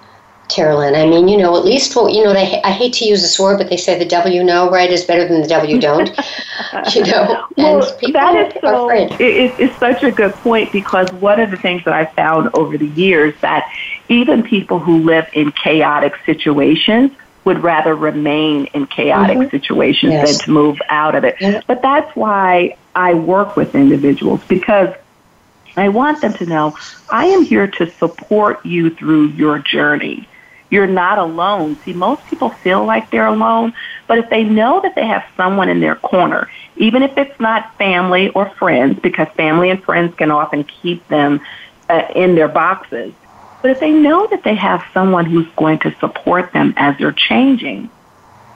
Carolyn. 0.49 0.95
I 0.95 1.07
mean, 1.07 1.29
you 1.29 1.37
know, 1.37 1.57
at 1.57 1.65
least, 1.65 1.95
well, 1.95 2.09
you 2.09 2.25
know, 2.25 2.33
they, 2.33 2.61
I 2.63 2.71
hate 2.71 2.95
to 2.95 3.05
use 3.05 3.23
this 3.23 3.39
word, 3.39 3.59
but 3.59 3.69
they 3.71 3.77
say 3.77 3.99
the 3.99 4.05
devil 4.05 4.31
you 4.31 4.43
know, 4.43 4.71
right, 4.71 4.91
is 4.91 5.05
better 5.05 5.27
than 5.29 5.43
the 5.43 5.49
devil 5.49 5.69
you 5.69 5.81
don't. 5.81 6.09
you 6.95 7.05
know, 7.05 7.47
Well, 7.57 7.85
and 7.89 7.99
people 7.99 8.13
that 8.21 8.57
is 8.57 8.57
are 8.57 8.61
so. 8.61 8.85
afraid. 8.85 9.13
It, 9.13 9.21
it- 9.21 9.55
it's 9.59 9.79
such 9.79 10.03
a 10.03 10.11
good 10.11 10.35
point 10.35 10.73
because 10.73 11.13
one 11.13 11.41
of 11.41 11.51
the 11.51 11.57
things 11.57 11.85
that 11.85 11.95
I've 11.95 12.13
found 12.15 12.51
over 12.55 12.77
the 12.79 12.87
years 12.89 13.35
that 13.41 13.71
even 14.09 14.43
people 14.43 14.79
who 14.79 14.99
live 14.99 15.27
in 15.33 15.53
chaotic 15.53 16.15
situations 16.25 17.13
would 17.45 17.63
rather 17.63 17.95
remain 17.95 18.67
in 18.75 18.87
chaotic 18.87 19.39
mm-hmm. 19.39 19.51
situations 19.51 20.13
Yes. 20.13 20.31
than 20.31 20.45
to 20.47 20.51
move 20.51 20.79
out 20.89 21.15
of 21.15 21.25
it. 21.25 21.37
Yeah. 21.41 21.63
But 21.67 21.83
that's 21.83 22.15
why 22.17 22.77
I 22.95 23.15
work 23.15 23.57
with 23.57 23.75
individuals 23.75 24.41
because 24.49 24.95
I 25.77 25.89
want 25.89 26.21
them 26.21 26.33
to 26.35 26.47
know 26.47 26.77
I 27.11 27.27
am 27.27 27.45
here 27.45 27.67
to 27.69 27.91
support 27.93 28.67
you 28.67 28.91
through 28.91 29.29
your 29.29 29.59
journey. 29.61 30.29
You're 30.71 30.87
not 30.87 31.19
alone. 31.19 31.81
See, 31.85 31.93
most 31.93 32.27
people 32.27 32.51
feel 32.63 32.85
like 32.85 33.11
they're 33.11 33.27
alone, 33.27 33.73
but 34.07 34.19
if 34.19 34.29
they 34.29 34.45
know 34.45 34.81
that 34.83 34.95
they 34.95 35.07
have 35.07 35.25
someone 35.37 35.69
in 35.69 35.81
their 35.81 35.97
corner, 35.97 36.49
even 36.77 37.03
if 37.03 37.17
it's 37.17 37.41
not 37.41 37.77
family 37.79 38.29
or 38.31 38.51
friends, 38.59 38.99
because 39.03 39.29
family 39.37 39.71
and 39.71 39.83
friends 39.83 40.15
can 40.17 40.31
often 40.31 40.65
keep 40.65 41.07
them 41.09 41.41
uh, 41.89 42.03
in 42.15 42.35
their 42.35 42.49
boxes, 42.49 43.15
but 43.63 43.71
if 43.73 43.81
they 43.81 43.93
know 43.93 44.27
that 44.31 44.45
they 44.45 44.55
have 44.55 44.83
someone 44.95 45.25
who's 45.25 45.49
going 45.57 45.81
to 45.81 45.95
support 45.99 46.53
them 46.53 46.75
as 46.77 46.97
they're 46.99 47.13
changing, 47.13 47.91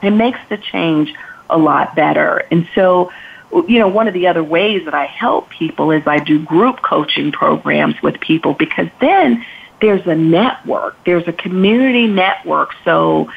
it 0.01 0.11
makes 0.11 0.39
the 0.49 0.57
change 0.57 1.13
a 1.49 1.57
lot 1.57 1.95
better. 1.95 2.43
And 2.51 2.67
so, 2.73 3.11
you 3.51 3.79
know, 3.79 3.87
one 3.87 4.07
of 4.07 4.13
the 4.13 4.27
other 4.27 4.43
ways 4.43 4.85
that 4.85 4.93
I 4.93 5.05
help 5.05 5.49
people 5.49 5.91
is 5.91 6.03
I 6.05 6.19
do 6.19 6.43
group 6.43 6.81
coaching 6.81 7.31
programs 7.31 8.01
with 8.01 8.19
people 8.19 8.53
because 8.53 8.87
then 9.01 9.45
there's 9.83 10.07
a 10.07 10.15
network, 10.15 10.95
there's 11.03 11.27
a 11.27 11.33
community 11.33 12.07
network. 12.07 12.71
So 12.85 13.29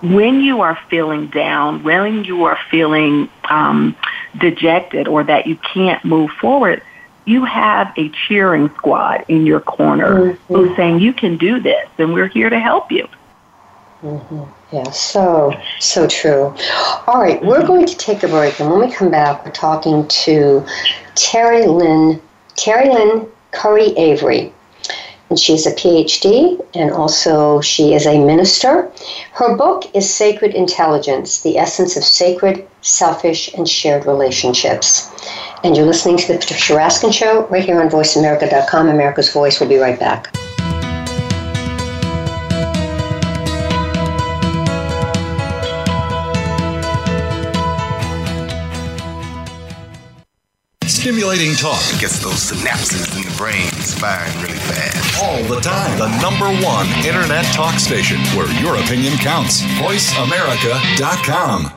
when 0.00 0.40
you 0.40 0.62
are 0.62 0.78
feeling 0.88 1.26
down, 1.26 1.82
when 1.82 2.24
you 2.24 2.44
are 2.44 2.58
feeling 2.70 3.28
um, 3.50 3.94
dejected 4.38 5.06
or 5.06 5.22
that 5.24 5.46
you 5.46 5.56
can't 5.56 6.02
move 6.02 6.30
forward, 6.30 6.82
you 7.26 7.44
have 7.44 7.92
a 7.98 8.08
cheering 8.08 8.70
squad 8.70 9.26
in 9.28 9.44
your 9.44 9.60
corner 9.60 10.32
who's 10.48 10.74
saying, 10.76 11.00
you 11.00 11.12
can 11.12 11.36
do 11.36 11.60
this 11.60 11.86
and 11.98 12.14
we're 12.14 12.26
here 12.26 12.48
to 12.48 12.58
help 12.58 12.90
you. 12.90 13.06
Yeah, 14.72 14.90
so, 14.92 15.52
so 15.78 16.08
true. 16.08 16.56
All 17.06 17.20
right, 17.20 17.44
we're 17.44 17.66
going 17.66 17.84
to 17.84 17.96
take 17.98 18.22
a 18.22 18.28
break, 18.28 18.58
and 18.58 18.70
when 18.70 18.80
we 18.80 18.90
come 18.90 19.10
back, 19.10 19.44
we're 19.44 19.52
talking 19.52 20.08
to 20.08 20.66
Terrlyn, 21.14 22.20
Terry 22.56 22.88
Lynn 22.88 23.28
Curry 23.50 23.94
Avery. 23.98 24.54
And 25.32 25.40
she's 25.40 25.64
a 25.64 25.72
PhD, 25.72 26.62
and 26.74 26.90
also 26.90 27.62
she 27.62 27.94
is 27.94 28.06
a 28.06 28.22
minister. 28.22 28.92
Her 29.32 29.56
book 29.56 29.90
is 29.94 30.12
Sacred 30.12 30.54
Intelligence 30.54 31.40
The 31.40 31.56
Essence 31.56 31.96
of 31.96 32.04
Sacred, 32.04 32.68
Selfish, 32.82 33.50
and 33.54 33.66
Shared 33.66 34.04
Relationships. 34.04 35.10
And 35.64 35.74
you're 35.74 35.86
listening 35.86 36.18
to 36.18 36.34
The 36.34 36.38
Patricia 36.38 36.74
Raskin 36.74 37.14
Show 37.14 37.46
right 37.46 37.64
here 37.64 37.80
on 37.80 37.88
VoiceAmerica.com. 37.88 38.90
America's 38.90 39.32
Voice. 39.32 39.58
We'll 39.58 39.70
be 39.70 39.78
right 39.78 39.98
back. 39.98 40.36
Stimulating 51.02 51.56
talk 51.56 51.82
Gets 51.98 52.20
those 52.22 52.52
synapses 52.52 53.10
in 53.16 53.22
the 53.28 53.36
brain 53.36 53.68
firing 53.98 54.40
really 54.40 54.56
fast. 54.56 55.20
all 55.20 55.42
the 55.52 55.60
time. 55.60 55.98
The 55.98 56.06
number 56.22 56.46
one 56.64 56.86
internet 57.04 57.44
talk 57.46 57.80
station 57.80 58.20
where 58.36 58.48
your 58.62 58.76
opinion 58.76 59.14
counts. 59.14 59.62
VoiceAmerica.com. 59.82 61.72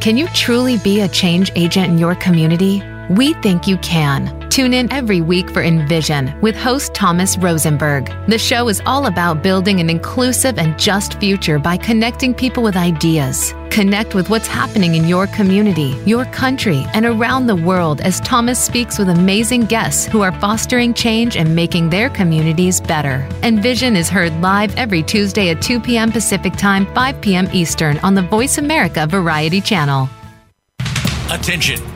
Can 0.00 0.16
you 0.16 0.26
truly 0.28 0.78
be 0.78 1.02
a 1.02 1.08
change 1.08 1.52
agent 1.54 1.88
in 1.88 1.98
your 1.98 2.14
community? 2.14 2.82
We 3.08 3.34
think 3.34 3.68
you 3.68 3.78
can. 3.78 4.48
Tune 4.50 4.74
in 4.74 4.92
every 4.92 5.20
week 5.20 5.50
for 5.50 5.62
Envision 5.62 6.34
with 6.40 6.56
host 6.56 6.92
Thomas 6.92 7.38
Rosenberg. 7.38 8.10
The 8.26 8.38
show 8.38 8.68
is 8.68 8.82
all 8.84 9.06
about 9.06 9.42
building 9.42 9.78
an 9.78 9.88
inclusive 9.88 10.58
and 10.58 10.76
just 10.76 11.20
future 11.20 11.60
by 11.60 11.76
connecting 11.76 12.34
people 12.34 12.64
with 12.64 12.76
ideas. 12.76 13.54
Connect 13.70 14.14
with 14.14 14.28
what's 14.28 14.48
happening 14.48 14.96
in 14.96 15.06
your 15.06 15.28
community, 15.28 15.94
your 16.04 16.24
country, 16.26 16.84
and 16.94 17.06
around 17.06 17.46
the 17.46 17.54
world 17.54 18.00
as 18.00 18.18
Thomas 18.20 18.58
speaks 18.58 18.98
with 18.98 19.08
amazing 19.08 19.66
guests 19.66 20.06
who 20.06 20.22
are 20.22 20.32
fostering 20.40 20.92
change 20.92 21.36
and 21.36 21.54
making 21.54 21.90
their 21.90 22.10
communities 22.10 22.80
better. 22.80 23.28
Envision 23.44 23.94
is 23.94 24.08
heard 24.08 24.32
live 24.40 24.74
every 24.76 25.02
Tuesday 25.02 25.50
at 25.50 25.62
2 25.62 25.78
p.m. 25.78 26.10
Pacific 26.10 26.54
Time, 26.54 26.92
5 26.94 27.20
p.m. 27.20 27.48
Eastern 27.52 27.98
on 27.98 28.14
the 28.14 28.22
Voice 28.22 28.58
America 28.58 29.06
Variety 29.06 29.60
Channel. 29.60 30.08
Attention! 31.30 31.95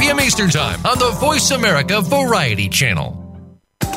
p.m. 0.01 0.19
Eastern 0.19 0.49
Time 0.49 0.83
on 0.83 0.97
the 0.97 1.11
Voice 1.11 1.51
America 1.51 2.01
Variety 2.01 2.67
Channel. 2.67 3.15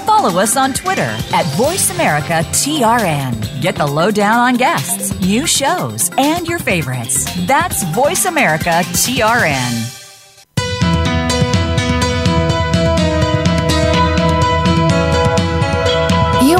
Follow 0.05 0.39
us 0.39 0.55
on 0.55 0.75
Twitter 0.75 1.01
at 1.01 1.47
VoiceAmericaTRN. 1.57 3.63
Get 3.63 3.77
the 3.77 3.87
lowdown 3.87 4.39
on 4.39 4.57
guests, 4.57 5.19
new 5.21 5.47
shows, 5.47 6.11
and 6.19 6.47
your 6.47 6.59
favorites. 6.59 7.25
That's 7.47 7.83
VoiceAmericaTRN. 7.85 10.04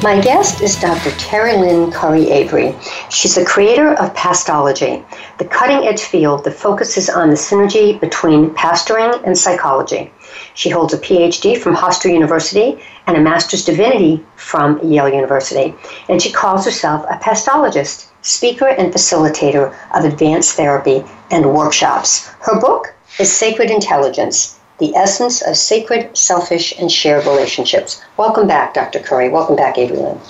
My 0.00 0.20
guest 0.20 0.60
is 0.60 0.76
Dr. 0.76 1.10
Terrlyn 1.18 1.92
Curry 1.92 2.30
Avery. 2.30 2.72
She's 3.10 3.34
the 3.34 3.44
creator 3.44 3.94
of 3.94 4.14
Pastology, 4.14 5.04
the 5.38 5.44
cutting 5.44 5.88
edge 5.88 6.02
field 6.02 6.44
that 6.44 6.52
focuses 6.52 7.10
on 7.10 7.30
the 7.30 7.34
synergy 7.34 7.98
between 7.98 8.50
pastoring 8.50 9.20
and 9.26 9.36
psychology. 9.36 10.12
She 10.54 10.70
holds 10.70 10.94
a 10.94 10.98
PhD 10.98 11.58
from 11.58 11.74
Hofstra 11.74 12.12
University 12.12 12.80
and 13.08 13.16
a 13.16 13.20
Master's 13.20 13.64
Divinity 13.64 14.24
from 14.36 14.78
Yale 14.88 15.08
University, 15.08 15.74
and 16.08 16.22
she 16.22 16.30
calls 16.30 16.64
herself 16.64 17.04
a 17.10 17.18
pastologist, 17.18 18.06
speaker, 18.22 18.68
and 18.68 18.94
facilitator 18.94 19.74
of 19.96 20.04
advanced 20.04 20.54
therapy 20.54 21.04
and 21.32 21.52
workshops. 21.52 22.28
Her 22.42 22.60
book 22.60 22.94
is 23.18 23.36
Sacred 23.36 23.68
Intelligence 23.68 24.57
the 24.78 24.94
essence 24.94 25.42
of 25.42 25.56
sacred, 25.56 26.16
selfish, 26.16 26.72
and 26.78 26.90
shared 26.90 27.26
relationships. 27.26 28.02
Welcome 28.16 28.46
back, 28.46 28.74
Dr. 28.74 29.00
Curry. 29.00 29.28
Welcome 29.28 29.56
back, 29.56 29.76
Adrienne. 29.78 30.20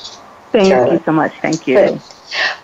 Thank 0.53 0.93
you 0.93 1.03
so 1.05 1.13
much. 1.13 1.33
Thank 1.41 1.67
you. 1.67 1.75
Good. 1.75 2.01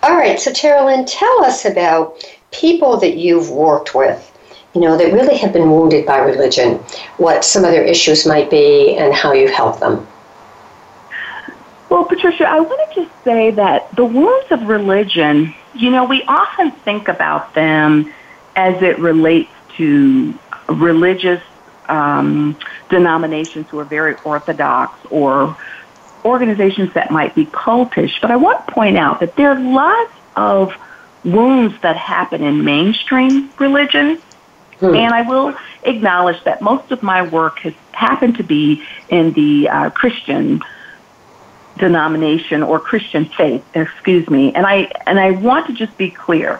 All 0.03 0.15
right, 0.15 0.39
so 0.39 0.51
Terrlyn, 0.51 1.05
tell 1.07 1.45
us 1.45 1.65
about 1.65 2.23
people 2.51 2.97
that 2.97 3.17
you've 3.17 3.49
worked 3.49 3.95
with, 3.95 4.31
you 4.73 4.81
know, 4.81 4.97
that 4.97 5.13
really 5.13 5.37
have 5.37 5.53
been 5.53 5.69
wounded 5.69 6.05
by 6.05 6.17
religion, 6.17 6.77
what 7.17 7.43
some 7.43 7.63
of 7.63 7.71
their 7.71 7.83
issues 7.83 8.25
might 8.25 8.49
be, 8.49 8.95
and 8.97 9.13
how 9.13 9.33
you've 9.33 9.51
helped 9.51 9.79
them. 9.79 10.07
Well, 11.89 12.05
Patricia, 12.05 12.47
I 12.47 12.59
want 12.59 12.93
to 12.93 13.03
just 13.03 13.23
say 13.23 13.51
that 13.51 13.95
the 13.95 14.05
wounds 14.05 14.51
of 14.51 14.63
religion, 14.67 15.53
you 15.75 15.91
know, 15.91 16.03
we 16.03 16.23
often 16.23 16.71
think 16.71 17.07
about 17.07 17.53
them 17.53 18.11
as 18.55 18.81
it 18.81 18.97
relates 18.99 19.51
to 19.77 20.37
religious 20.67 21.41
um, 21.89 22.57
denominations 22.89 23.67
who 23.69 23.79
are 23.79 23.85
very 23.85 24.15
orthodox 24.23 24.97
or 25.09 25.57
organizations 26.23 26.93
that 26.93 27.11
might 27.11 27.35
be 27.35 27.45
cultish. 27.45 28.19
But 28.21 28.31
I 28.31 28.35
want 28.35 28.65
to 28.65 28.73
point 28.73 28.97
out 28.97 29.19
that 29.19 29.35
there 29.35 29.51
are 29.51 29.59
lots 29.59 30.13
of 30.35 30.73
wounds 31.23 31.75
that 31.81 31.95
happen 31.95 32.43
in 32.43 32.63
mainstream 32.63 33.51
religion. 33.59 34.21
Hmm. 34.79 34.93
And 34.93 35.13
I 35.13 35.21
will 35.21 35.55
acknowledge 35.83 36.43
that 36.43 36.61
most 36.61 36.91
of 36.91 37.01
my 37.01 37.27
work 37.27 37.59
has 37.59 37.73
happened 37.91 38.37
to 38.37 38.43
be 38.43 38.83
in 39.09 39.31
the 39.33 39.69
uh, 39.69 39.89
Christian 39.91 40.61
denomination 41.77 42.63
or 42.63 42.79
Christian 42.79 43.25
faith, 43.25 43.63
excuse 43.73 44.29
me. 44.29 44.53
And 44.53 44.65
I 44.65 44.91
and 45.05 45.19
I 45.19 45.31
want 45.31 45.67
to 45.67 45.73
just 45.73 45.97
be 45.97 46.09
clear 46.09 46.59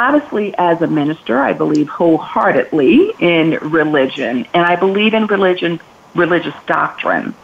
obviously, 0.00 0.54
as 0.56 0.80
a 0.80 0.86
minister, 0.86 1.38
I 1.38 1.52
believe 1.52 1.88
wholeheartedly 1.88 3.14
in 3.18 3.50
religion, 3.60 4.46
and 4.54 4.64
I 4.64 4.76
believe 4.76 5.12
in 5.12 5.26
religion, 5.26 5.80
religious 6.14 6.54
doctrine. 6.66 7.34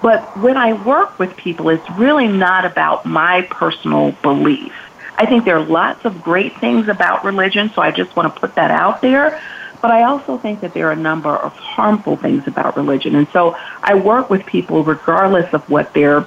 But 0.00 0.36
when 0.36 0.56
I 0.56 0.72
work 0.72 1.18
with 1.18 1.36
people, 1.36 1.68
it's 1.68 1.88
really 1.90 2.28
not 2.28 2.64
about 2.64 3.04
my 3.04 3.42
personal 3.42 4.12
belief. 4.22 4.72
I 5.16 5.26
think 5.26 5.44
there 5.44 5.56
are 5.56 5.64
lots 5.64 6.04
of 6.04 6.22
great 6.22 6.56
things 6.58 6.88
about 6.88 7.24
religion, 7.24 7.70
so 7.74 7.82
I 7.82 7.90
just 7.90 8.14
want 8.16 8.32
to 8.32 8.40
put 8.40 8.54
that 8.54 8.70
out 8.70 9.02
there. 9.02 9.40
But 9.82 9.90
I 9.90 10.04
also 10.04 10.38
think 10.38 10.60
that 10.60 10.72
there 10.72 10.88
are 10.88 10.92
a 10.92 10.96
number 10.96 11.34
of 11.36 11.52
harmful 11.52 12.16
things 12.16 12.46
about 12.46 12.76
religion. 12.76 13.16
And 13.16 13.28
so 13.28 13.56
I 13.82 13.94
work 13.96 14.30
with 14.30 14.46
people 14.46 14.82
regardless 14.82 15.52
of 15.52 15.68
what 15.68 15.92
their 15.92 16.26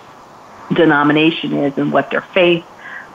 denomination 0.71 1.53
is 1.53 1.77
and 1.77 1.91
what 1.91 2.11
their 2.11 2.21
faith 2.21 2.65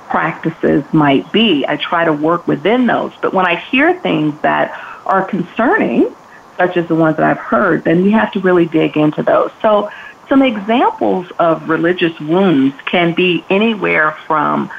practices 0.09 0.85
might 0.93 1.31
be. 1.33 1.65
I 1.67 1.77
try 1.77 2.05
to 2.05 2.13
work 2.13 2.47
within 2.47 2.87
those. 2.87 3.13
But 3.21 3.33
when 3.33 3.47
I 3.47 3.57
hear 3.57 3.99
things 4.01 4.41
that 4.43 4.73
are 5.07 5.25
concerning, 5.25 6.15
such 6.57 6.77
as 6.77 6.87
the 6.89 6.95
ones 6.95 7.17
that 7.17 7.25
I've 7.25 7.39
heard, 7.39 7.85
then 7.85 8.03
we 8.03 8.11
have 8.13 8.33
to 8.33 8.41
really 8.41 8.67
dig 8.67 8.97
into 8.97 9.23
those. 9.23 9.51
So 9.63 9.91
some 10.29 10.43
examples 10.43 11.31
of 11.39 11.69
religious 11.69 12.19
wounds 12.21 12.75
can 12.87 13.15
be 13.15 13.45
anywhere 13.51 14.13
from 14.27 14.71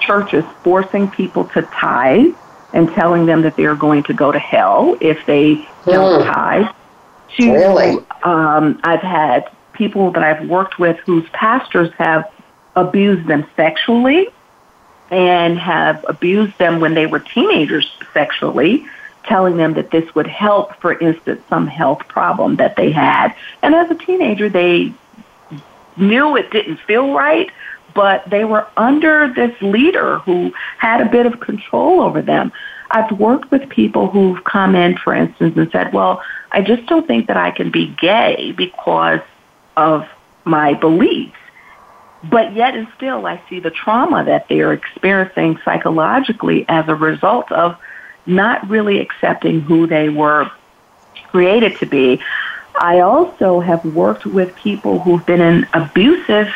churches 0.00 0.44
forcing 0.62 1.10
people 1.10 1.44
to 1.44 1.62
tithe 1.62 2.34
and 2.72 2.88
telling 2.92 3.26
them 3.26 3.42
that 3.42 3.56
they're 3.56 3.76
going 3.76 4.02
to 4.04 4.14
go 4.14 4.32
to 4.32 4.38
hell 4.38 4.96
if 5.00 5.24
they 5.26 5.56
don't 5.84 6.22
mm. 6.22 6.32
tithe. 6.32 6.66
To, 7.38 7.52
really? 7.52 8.04
um, 8.24 8.80
I've 8.84 9.00
had 9.00 9.50
people 9.72 10.10
that 10.12 10.22
I've 10.22 10.48
worked 10.48 10.78
with 10.78 10.98
whose 10.98 11.28
pastors 11.30 11.90
have 11.94 12.30
abused 12.76 13.26
them 13.26 13.46
sexually 13.56 14.28
and 15.12 15.58
have 15.58 16.04
abused 16.08 16.56
them 16.56 16.80
when 16.80 16.94
they 16.94 17.04
were 17.04 17.20
teenagers 17.20 17.92
sexually, 18.14 18.86
telling 19.24 19.58
them 19.58 19.74
that 19.74 19.90
this 19.90 20.12
would 20.14 20.26
help, 20.26 20.74
for 20.80 20.98
instance, 20.98 21.42
some 21.50 21.66
health 21.66 22.08
problem 22.08 22.56
that 22.56 22.76
they 22.76 22.90
had. 22.90 23.34
And 23.60 23.74
as 23.74 23.90
a 23.90 23.94
teenager, 23.94 24.48
they 24.48 24.94
knew 25.98 26.34
it 26.36 26.50
didn't 26.50 26.78
feel 26.78 27.12
right, 27.12 27.50
but 27.94 28.28
they 28.30 28.44
were 28.44 28.66
under 28.74 29.30
this 29.34 29.54
leader 29.60 30.18
who 30.20 30.54
had 30.78 31.02
a 31.02 31.10
bit 31.10 31.26
of 31.26 31.40
control 31.40 32.00
over 32.00 32.22
them. 32.22 32.50
I've 32.90 33.12
worked 33.18 33.50
with 33.50 33.68
people 33.68 34.08
who've 34.08 34.42
come 34.44 34.74
in, 34.74 34.96
for 34.96 35.14
instance, 35.14 35.58
and 35.58 35.70
said, 35.70 35.92
well, 35.92 36.22
I 36.50 36.62
just 36.62 36.86
don't 36.86 37.06
think 37.06 37.26
that 37.26 37.36
I 37.36 37.50
can 37.50 37.70
be 37.70 37.88
gay 38.00 38.52
because 38.56 39.20
of 39.76 40.08
my 40.44 40.72
beliefs. 40.72 41.36
But 42.24 42.54
yet 42.54 42.74
and 42.74 42.86
still, 42.96 43.26
I 43.26 43.42
see 43.48 43.58
the 43.58 43.70
trauma 43.70 44.24
that 44.24 44.48
they 44.48 44.60
are 44.60 44.72
experiencing 44.72 45.58
psychologically 45.64 46.64
as 46.68 46.84
a 46.88 46.94
result 46.94 47.50
of 47.50 47.76
not 48.26 48.68
really 48.68 49.00
accepting 49.00 49.60
who 49.60 49.86
they 49.86 50.08
were 50.08 50.50
created 51.30 51.78
to 51.80 51.86
be. 51.86 52.20
I 52.80 53.00
also 53.00 53.60
have 53.60 53.84
worked 53.84 54.24
with 54.24 54.54
people 54.54 55.00
who've 55.00 55.24
been 55.26 55.40
in 55.40 55.66
abusive 55.72 56.48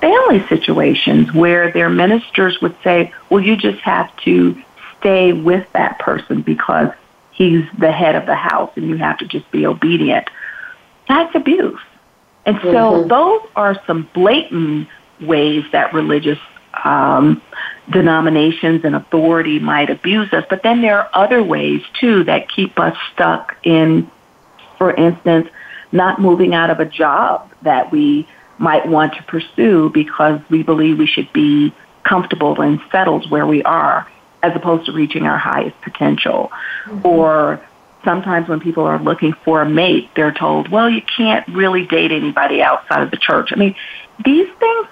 family 0.00 0.44
situations 0.48 1.32
where 1.32 1.72
their 1.72 1.88
ministers 1.90 2.58
would 2.60 2.76
say, 2.82 3.12
well, 3.30 3.42
you 3.42 3.56
just 3.56 3.80
have 3.82 4.14
to 4.24 4.60
stay 4.98 5.32
with 5.32 5.66
that 5.72 5.98
person 5.98 6.42
because 6.42 6.88
he's 7.30 7.64
the 7.78 7.92
head 7.92 8.14
of 8.14 8.26
the 8.26 8.34
house 8.34 8.70
and 8.76 8.88
you 8.88 8.96
have 8.96 9.18
to 9.18 9.26
just 9.26 9.50
be 9.50 9.66
obedient. 9.66 10.28
That's 11.08 11.34
abuse. 11.34 11.80
And 12.46 12.58
so 12.62 12.68
mm-hmm. 12.70 13.08
those 13.08 13.40
are 13.56 13.76
some 13.86 14.08
blatant 14.14 14.88
ways 15.20 15.64
that 15.72 15.92
religious 15.92 16.38
um, 16.84 17.42
denominations 17.90 18.84
and 18.84 18.94
authority 18.94 19.58
might 19.58 19.90
abuse 19.90 20.32
us. 20.32 20.44
But 20.48 20.62
then 20.62 20.80
there 20.80 20.98
are 21.00 21.10
other 21.12 21.42
ways 21.42 21.82
too 22.00 22.24
that 22.24 22.48
keep 22.48 22.78
us 22.78 22.96
stuck 23.12 23.56
in, 23.64 24.10
for 24.78 24.94
instance, 24.94 25.48
not 25.92 26.20
moving 26.20 26.54
out 26.54 26.70
of 26.70 26.78
a 26.78 26.84
job 26.84 27.50
that 27.62 27.90
we 27.90 28.28
might 28.58 28.86
want 28.88 29.14
to 29.14 29.22
pursue 29.24 29.90
because 29.92 30.40
we 30.48 30.62
believe 30.62 30.98
we 30.98 31.06
should 31.06 31.32
be 31.32 31.74
comfortable 32.04 32.60
and 32.60 32.80
settled 32.92 33.30
where 33.30 33.46
we 33.46 33.62
are 33.64 34.08
as 34.42 34.52
opposed 34.54 34.86
to 34.86 34.92
reaching 34.92 35.24
our 35.24 35.38
highest 35.38 35.80
potential. 35.82 36.50
Mm-hmm. 36.84 37.06
Or 37.06 37.60
sometimes 38.06 38.48
when 38.48 38.60
people 38.60 38.84
are 38.84 38.98
looking 38.98 39.34
for 39.44 39.60
a 39.60 39.68
mate, 39.68 40.08
they're 40.14 40.32
told, 40.32 40.68
well, 40.68 40.88
you 40.88 41.02
can't 41.02 41.46
really 41.48 41.84
date 41.84 42.12
anybody 42.12 42.62
outside 42.62 43.02
of 43.02 43.10
the 43.10 43.16
church. 43.18 43.50
I 43.52 43.56
mean, 43.56 43.74
these 44.24 44.48
things, 44.60 44.86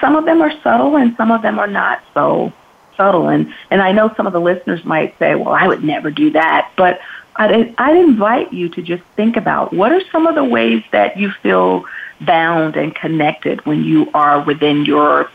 some 0.00 0.16
of 0.16 0.24
them 0.26 0.42
are 0.42 0.52
subtle 0.62 0.96
and 0.96 1.16
some 1.16 1.30
of 1.30 1.42
them 1.42 1.60
are 1.60 1.68
not 1.68 2.02
so 2.12 2.52
subtle. 2.96 3.28
And, 3.28 3.54
and 3.70 3.80
I 3.80 3.92
know 3.92 4.12
some 4.16 4.26
of 4.26 4.32
the 4.32 4.40
listeners 4.40 4.84
might 4.84 5.16
say, 5.18 5.36
well, 5.36 5.54
I 5.54 5.68
would 5.68 5.84
never 5.84 6.10
do 6.10 6.32
that. 6.32 6.72
But 6.76 7.00
I'd, 7.36 7.74
I'd 7.78 7.96
invite 7.96 8.52
you 8.52 8.68
to 8.70 8.82
just 8.82 9.04
think 9.14 9.36
about 9.36 9.72
what 9.72 9.92
are 9.92 10.02
some 10.10 10.26
of 10.26 10.34
the 10.34 10.44
ways 10.44 10.82
that 10.90 11.16
you 11.16 11.30
feel 11.30 11.84
bound 12.20 12.76
and 12.76 12.94
connected 12.94 13.64
when 13.64 13.84
you 13.84 14.10
are 14.12 14.42
within 14.42 14.84
your 14.84 15.30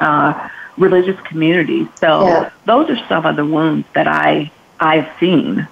uh, 0.00 0.48
religious 0.76 1.20
community. 1.22 1.88
So 1.96 2.26
yeah. 2.26 2.50
those 2.66 2.90
are 2.90 3.06
some 3.08 3.24
of 3.24 3.36
the 3.36 3.46
wounds 3.46 3.86
that 3.94 4.06
I 4.06 4.50
I've 4.78 5.08
seen 5.18 5.68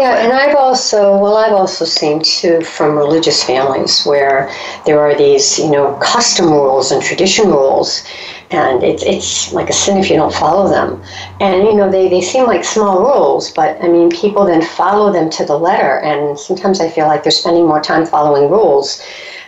yeah, 0.00 0.22
and 0.22 0.32
I've 0.32 0.56
also 0.56 1.16
well, 1.18 1.36
I've 1.36 1.52
also 1.52 1.84
seen 1.84 2.22
too 2.22 2.62
from 2.62 2.96
religious 2.96 3.42
families 3.42 4.04
where 4.04 4.50
there 4.84 5.00
are 5.00 5.14
these 5.14 5.58
you 5.58 5.70
know 5.70 5.94
custom 6.02 6.50
rules 6.50 6.90
and 6.90 7.02
tradition 7.02 7.48
rules, 7.48 8.04
and 8.50 8.82
it's 8.82 9.02
it's 9.02 9.52
like 9.52 9.70
a 9.70 9.72
sin 9.72 9.96
if 9.96 10.10
you 10.10 10.16
don't 10.16 10.34
follow 10.34 10.68
them. 10.68 11.02
And 11.40 11.64
you 11.64 11.74
know 11.74 11.90
they 11.90 12.08
they 12.08 12.20
seem 12.20 12.46
like 12.46 12.64
small 12.64 13.00
rules, 13.00 13.52
but 13.52 13.80
I 13.82 13.88
mean 13.88 14.10
people 14.10 14.44
then 14.44 14.62
follow 14.62 15.12
them 15.12 15.30
to 15.30 15.44
the 15.44 15.58
letter, 15.58 15.98
and 16.00 16.38
sometimes 16.38 16.80
I 16.80 16.90
feel 16.90 17.06
like 17.06 17.22
they're 17.22 17.32
spending 17.32 17.66
more 17.66 17.80
time 17.80 18.06
following 18.06 18.50
rules 18.50 19.02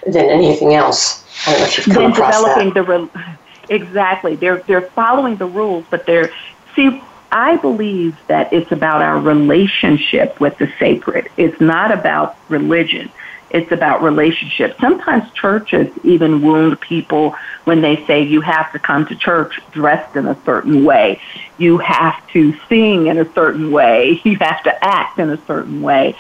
than 0.07 0.27
anything 0.27 0.75
else. 0.75 1.25
I 1.47 1.53
don't 1.53 1.61
know 1.61 1.66
if 1.66 1.77
you've 1.79 1.95
come 1.95 2.12
across 2.12 2.37
developing 2.37 2.73
that. 2.73 2.75
The 2.75 2.83
re- 2.83 3.77
exactly, 3.77 4.37
they're 4.37 4.59
they're 4.66 4.83
following 4.83 5.37
the 5.37 5.47
rules, 5.47 5.85
but 5.90 6.07
they're 6.07 6.33
see 6.75 7.03
I 7.31 7.57
believe 7.57 8.17
that 8.29 8.53
it's 8.53 8.73
about 8.73 9.03
our 9.03 9.19
relationship 9.19 10.41
with 10.41 10.57
the 10.59 10.73
sacred. 10.79 11.29
It's 11.37 11.61
not 11.61 11.93
about 11.93 12.37
religion. 12.49 13.11
It's 13.51 13.71
about 13.71 14.03
relationship. 14.03 14.77
Sometimes 14.81 15.31
churches 15.33 15.93
even 16.03 16.43
wound 16.43 16.81
people 16.81 17.37
when 17.65 17.81
they 17.81 18.05
say 18.07 18.23
you 18.23 18.41
have 18.41 18.73
to 18.73 18.79
come 18.79 19.07
to 19.07 19.15
church 19.15 19.61
dressed 19.71 20.17
in 20.17 20.27
a 20.27 20.37
certain 20.45 20.85
way. 20.85 21.21
You 21.57 21.79
have 21.79 22.27
to 22.33 22.55
sing 22.69 23.07
in 23.07 23.19
a 23.19 23.33
certain 23.33 23.71
way. 23.71 24.21
You 24.25 24.37
have 24.39 24.62
to 24.65 24.85
act 24.85 25.19
in 25.19 25.31
a 25.31 25.39
certain 25.47 25.83
way. 25.83 26.17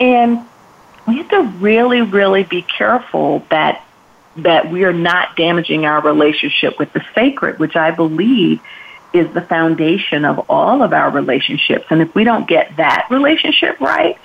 And 0.00 0.40
we 1.06 1.18
have 1.18 1.28
to 1.28 1.42
really, 1.58 2.02
really 2.02 2.42
be 2.42 2.62
careful 2.62 3.44
that 3.50 3.84
that 4.36 4.68
we 4.68 4.82
are 4.82 4.92
not 4.92 5.36
damaging 5.36 5.86
our 5.86 6.02
relationship 6.02 6.76
with 6.76 6.92
the 6.92 7.04
sacred, 7.14 7.60
which 7.60 7.76
I 7.76 7.92
believe 7.92 8.60
is 9.14 9.32
the 9.32 9.40
foundation 9.40 10.24
of 10.24 10.50
all 10.50 10.82
of 10.82 10.92
our 10.92 11.10
relationships. 11.10 11.86
And 11.90 12.02
if 12.02 12.14
we 12.14 12.24
don't 12.24 12.48
get 12.48 12.76
that 12.76 13.06
relationship 13.10 13.80
right, 13.80 14.18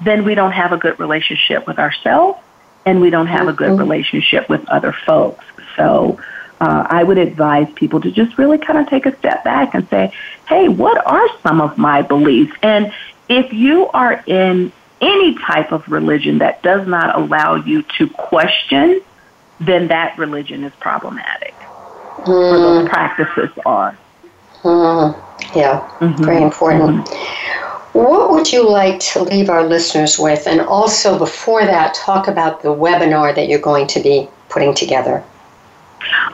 then 0.00 0.24
we 0.24 0.34
don't 0.34 0.52
have 0.52 0.72
a 0.72 0.78
good 0.78 0.98
relationship 0.98 1.66
with 1.66 1.78
ourselves 1.78 2.40
and 2.86 3.00
we 3.00 3.10
don't 3.10 3.26
have 3.26 3.48
a 3.48 3.52
good 3.52 3.72
mm-hmm. 3.72 3.80
relationship 3.80 4.48
with 4.48 4.66
other 4.68 4.92
folks. 4.92 5.44
So 5.76 6.18
uh, 6.60 6.86
I 6.88 7.04
would 7.04 7.18
advise 7.18 7.70
people 7.74 8.00
to 8.00 8.10
just 8.10 8.38
really 8.38 8.58
kind 8.58 8.78
of 8.78 8.88
take 8.88 9.06
a 9.06 9.16
step 9.18 9.44
back 9.44 9.74
and 9.74 9.86
say, 9.88 10.12
hey, 10.48 10.68
what 10.68 11.04
are 11.06 11.28
some 11.42 11.60
of 11.60 11.76
my 11.76 12.02
beliefs? 12.02 12.52
And 12.62 12.92
if 13.28 13.52
you 13.52 13.88
are 13.88 14.24
in 14.26 14.72
any 15.00 15.36
type 15.38 15.72
of 15.72 15.88
religion 15.88 16.38
that 16.38 16.62
does 16.62 16.86
not 16.86 17.16
allow 17.16 17.56
you 17.56 17.82
to 17.98 18.08
question, 18.08 19.00
then 19.58 19.88
that 19.88 20.18
religion 20.18 20.64
is 20.64 20.72
problematic. 20.80 21.54
Mm. 22.24 22.28
Or 22.28 22.58
those 22.58 22.88
practices 22.88 23.50
are. 23.64 23.96
Mm. 24.62 25.16
Yeah, 25.54 25.80
mm-hmm. 26.00 26.24
very 26.24 26.42
important. 26.42 27.06
Mm-hmm. 27.06 27.98
What 27.98 28.30
would 28.30 28.52
you 28.52 28.68
like 28.68 29.00
to 29.00 29.22
leave 29.24 29.50
our 29.50 29.66
listeners 29.66 30.18
with? 30.18 30.46
And 30.46 30.60
also, 30.60 31.18
before 31.18 31.64
that, 31.64 31.94
talk 31.94 32.28
about 32.28 32.62
the 32.62 32.68
webinar 32.68 33.34
that 33.34 33.48
you're 33.48 33.58
going 33.58 33.88
to 33.88 34.00
be 34.00 34.28
putting 34.48 34.74
together. 34.74 35.24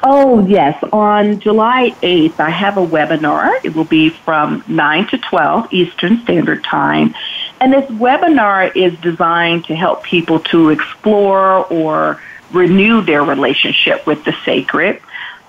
Oh, 0.03 0.47
yes. 0.47 0.83
On 0.93 1.41
July 1.41 1.95
8th, 2.03 2.39
I 2.39 2.51
have 2.51 2.77
a 2.77 2.87
webinar. 2.87 3.65
It 3.65 3.75
will 3.75 3.85
be 3.85 4.11
from 4.11 4.63
9 4.69 5.09
to 5.09 5.19
12 5.19 5.73
Eastern 5.73 6.21
Standard 6.23 6.63
Time. 6.63 7.15
And 7.61 7.73
this 7.73 7.91
webinar 7.91 8.75
is 8.77 8.97
designed 9.01 9.65
to 9.65 9.75
help 9.75 10.05
people 10.05 10.41
to 10.41 10.69
explore 10.69 11.65
or 11.67 12.21
renew 12.53 13.01
their 13.03 13.25
relationship 13.25 14.07
with 14.07 14.25
the 14.25 14.35
sacred 14.45 15.01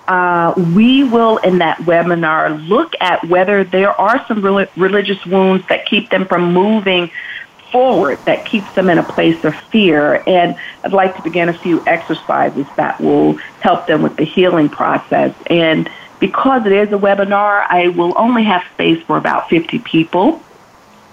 uh, 0.07 0.53
we 0.75 1.03
will 1.03 1.37
in 1.37 1.57
that 1.59 1.77
webinar 1.79 2.67
look 2.67 2.93
at 3.01 3.27
whether 3.27 3.63
there 3.63 3.91
are 3.91 4.25
some 4.27 4.43
religious 4.43 5.25
wounds 5.25 5.67
that 5.67 5.85
keep 5.85 6.09
them 6.09 6.25
from 6.25 6.53
moving 6.53 7.11
forward, 7.71 8.17
that 8.25 8.45
keeps 8.45 8.71
them 8.73 8.89
in 8.89 8.97
a 8.97 9.03
place 9.03 9.43
of 9.43 9.53
fear. 9.55 10.23
And 10.25 10.57
I'd 10.83 10.93
like 10.93 11.15
to 11.17 11.21
begin 11.21 11.49
a 11.49 11.53
few 11.53 11.83
exercises 11.85 12.65
that 12.77 12.99
will 13.01 13.33
help 13.59 13.87
them 13.87 14.01
with 14.01 14.15
the 14.15 14.23
healing 14.23 14.69
process. 14.69 15.35
And 15.47 15.89
because 16.19 16.65
it 16.65 16.71
is 16.71 16.89
a 16.89 16.97
webinar, 16.97 17.65
I 17.67 17.89
will 17.89 18.13
only 18.17 18.43
have 18.43 18.63
space 18.73 19.03
for 19.03 19.17
about 19.17 19.49
50 19.49 19.79
people. 19.79 20.41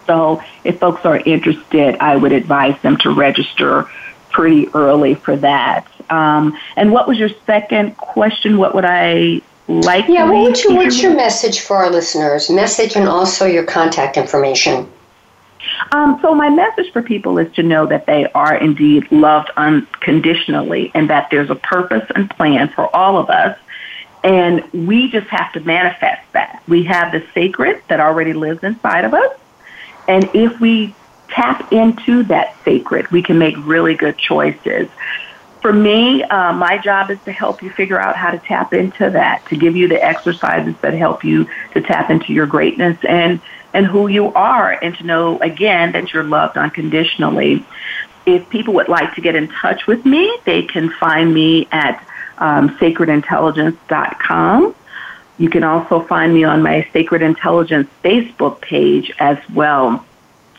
So 0.07 0.43
if 0.63 0.79
folks 0.79 1.05
are 1.05 1.17
interested, 1.19 1.97
I 1.97 2.17
would 2.17 2.33
advise 2.33 2.81
them 2.83 2.97
to 2.99 3.11
register 3.11 3.89
pretty 4.31 4.69
early 4.69 5.15
for 5.15 5.37
that. 5.37 5.87
Um, 6.11 6.57
and 6.77 6.93
what 6.93 7.09
was 7.09 7.19
your 7.19 7.31
second 7.47 7.97
question? 7.97 8.59
What 8.59 8.75
would 8.75 8.85
I 8.85 9.41
like? 9.69 10.09
Yeah, 10.09 10.31
what 10.31 10.43
would 10.43 10.63
you, 10.63 10.77
what's 10.77 11.03
your 11.03 11.15
message 11.15 11.61
for 11.61 11.77
our 11.77 11.91
listeners? 11.91 12.51
Message 12.51 12.97
and 12.97 13.09
also 13.09 13.47
your 13.47 13.65
contact 13.65 14.17
information. 14.17 14.91
Um, 15.93 16.19
so 16.21 16.35
my 16.35 16.51
message 16.51 16.93
for 16.93 17.03
people 17.03 17.39
is 17.39 17.53
to 17.55 17.63
know 17.63 17.87
that 17.87 18.07
they 18.07 18.27
are 18.33 18.55
indeed 18.55 19.11
loved 19.11 19.51
unconditionally 19.57 20.91
and 20.95 21.09
that 21.11 21.31
there's 21.31 21.51
a 21.51 21.55
purpose 21.55 22.05
and 22.15 22.29
plan 22.31 22.69
for 22.69 22.95
all 22.95 23.17
of 23.17 23.31
us. 23.31 23.59
And 24.23 24.65
we 24.73 25.11
just 25.11 25.29
have 25.29 25.53
to 25.53 25.61
manifest 25.61 26.23
that. 26.33 26.63
We 26.67 26.85
have 26.85 27.13
the 27.13 27.25
sacred 27.35 27.83
that 27.89 28.01
already 28.01 28.33
lives 28.33 28.63
inside 28.63 29.05
of 29.05 29.15
us. 29.15 29.37
And 30.09 30.29
if 30.35 30.59
we 30.61 30.95
tap 31.29 31.73
into 31.73 32.23
that 32.25 32.57
sacred, 32.65 33.11
we 33.11 33.23
can 33.23 33.39
make 33.39 33.55
really 33.59 33.95
good 33.95 34.17
choices 34.17 34.89
for 35.65 35.73
me, 35.73 36.23
uh, 36.23 36.53
my 36.53 36.77
job 36.77 37.11
is 37.11 37.19
to 37.25 37.33
help 37.33 37.63
you 37.63 37.71
figure 37.71 37.99
out 37.99 38.17
how 38.17 38.31
to 38.31 38.39
tap 38.39 38.75
into 38.75 39.09
that, 39.09 39.47
to 39.47 39.57
give 39.57 39.75
you 39.75 39.89
the 39.89 40.05
exercises 40.05 40.75
that 40.83 40.93
help 40.93 41.25
you 41.25 41.49
to 41.73 41.81
tap 41.81 42.11
into 42.11 42.35
your 42.35 42.45
greatness 42.47 42.99
and 43.03 43.41
and 43.73 43.87
who 43.87 44.07
you 44.07 44.31
are, 44.35 44.73
and 44.73 44.95
to 44.99 45.05
know 45.05 45.39
again 45.39 45.93
that 45.93 46.13
you're 46.13 46.23
loved 46.23 46.59
unconditionally. 46.59 47.65
If 48.27 48.47
people 48.51 48.75
would 48.75 48.91
like 48.91 49.15
to 49.15 49.23
get 49.23 49.37
in 49.37 49.49
touch 49.49 49.87
with 49.87 50.05
me, 50.05 50.39
they 50.45 50.65
can 50.65 50.91
find 50.91 51.33
me 51.33 51.67
at 51.73 52.07
um, 52.37 52.77
sacredintelligence.com. 52.77 54.75
You 55.39 55.49
can 55.49 55.65
also 55.65 56.01
find 56.03 56.35
me 56.35 56.45
on 56.45 56.63
my 56.63 56.87
Sacred 56.93 57.23
Intelligence 57.23 57.89
Facebook 58.05 58.61
page 58.61 59.11
as 59.19 59.39
well. 59.49 60.05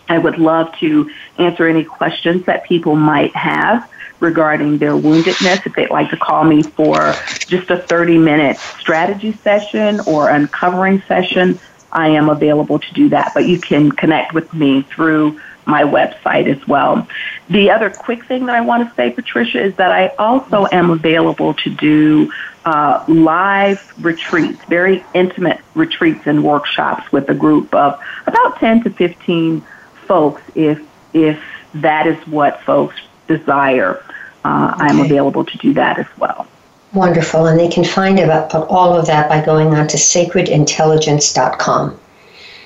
I 0.09 0.17
would 0.17 0.39
love 0.39 0.75
to 0.79 1.11
answer 1.37 1.67
any 1.67 1.83
questions 1.83 2.47
that 2.47 2.63
people 2.63 2.95
might 2.95 3.35
have 3.35 3.87
regarding 4.25 4.79
their 4.79 4.93
woundedness, 4.93 5.65
if 5.65 5.75
they'd 5.75 5.89
like 5.89 6.09
to 6.09 6.17
call 6.17 6.43
me 6.43 6.63
for 6.63 7.13
just 7.47 7.69
a 7.69 7.77
30 7.77 8.17
minute 8.17 8.57
strategy 8.57 9.31
session 9.43 10.01
or 10.01 10.29
uncovering 10.29 11.01
session, 11.03 11.59
I 11.91 12.09
am 12.09 12.29
available 12.29 12.79
to 12.79 12.93
do 12.93 13.09
that. 13.09 13.31
But 13.33 13.47
you 13.47 13.61
can 13.61 13.91
connect 13.91 14.33
with 14.33 14.53
me 14.53 14.81
through 14.81 15.39
my 15.65 15.83
website 15.83 16.47
as 16.47 16.67
well. 16.67 17.07
The 17.49 17.71
other 17.71 17.89
quick 17.89 18.25
thing 18.25 18.47
that 18.47 18.55
I 18.55 18.61
want 18.61 18.88
to 18.88 18.95
say, 18.95 19.11
Patricia, 19.11 19.63
is 19.63 19.75
that 19.75 19.91
I 19.91 20.07
also 20.19 20.67
am 20.71 20.89
available 20.91 21.53
to 21.55 21.69
do 21.69 22.31
uh, 22.65 23.03
live 23.07 23.93
retreats, 24.03 24.63
very 24.65 25.05
intimate 25.13 25.61
retreats 25.75 26.25
and 26.25 26.43
workshops 26.43 27.11
with 27.11 27.29
a 27.29 27.35
group 27.35 27.73
of 27.73 27.99
about 28.25 28.59
10 28.59 28.83
to 28.83 28.89
15 28.89 29.63
folks 30.07 30.41
if 30.55 30.79
if 31.13 31.39
that 31.75 32.07
is 32.07 32.27
what 32.27 32.61
folks 32.61 32.95
desire, 33.27 34.03
uh, 34.45 34.73
okay. 34.75 34.86
I'm 34.86 34.99
available 34.99 35.43
to 35.43 35.58
do 35.58 35.73
that 35.73 35.97
as 35.97 36.05
well. 36.17 36.45
Wonderful. 36.93 37.47
And 37.47 37.60
they 37.60 37.67
can 37.67 37.84
find 37.84 38.19
about 38.19 38.53
all 38.53 38.93
of 38.93 39.08
that 39.08 39.27
by 39.27 39.43
going 39.43 39.73
on 39.73 39.88
to 39.88 39.97
sacredintelligence.com. 39.97 41.99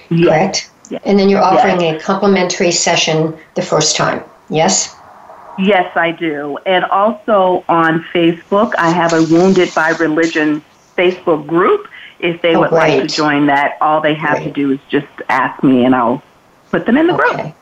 Yes. 0.09 0.27
Correct? 0.27 0.71
Yes. 0.89 1.01
And 1.05 1.17
then 1.17 1.29
you're 1.29 1.41
offering 1.41 1.81
yes. 1.81 2.01
a 2.01 2.05
complimentary 2.05 2.71
session 2.71 3.37
the 3.55 3.61
first 3.61 3.95
time. 3.95 4.23
Yes? 4.49 4.95
Yes, 5.57 5.95
I 5.95 6.11
do. 6.11 6.57
And 6.65 6.83
also 6.85 7.63
on 7.69 8.03
Facebook, 8.13 8.73
I 8.77 8.89
have 8.89 9.13
a 9.13 9.23
Wounded 9.23 9.73
by 9.73 9.91
Religion 9.91 10.61
Facebook 10.97 11.47
group. 11.47 11.87
If 12.19 12.41
they 12.41 12.55
oh, 12.55 12.61
would 12.61 12.71
great. 12.71 12.99
like 12.99 13.07
to 13.07 13.07
join 13.07 13.45
that, 13.45 13.77
all 13.79 14.01
they 14.01 14.15
have 14.15 14.37
great. 14.37 14.47
to 14.47 14.51
do 14.51 14.71
is 14.71 14.79
just 14.89 15.07
ask 15.29 15.63
me 15.63 15.85
and 15.85 15.95
I'll 15.95 16.21
put 16.71 16.85
them 16.85 16.97
in 16.97 17.07
the 17.07 17.13
okay. 17.13 17.43
group. 17.43 17.55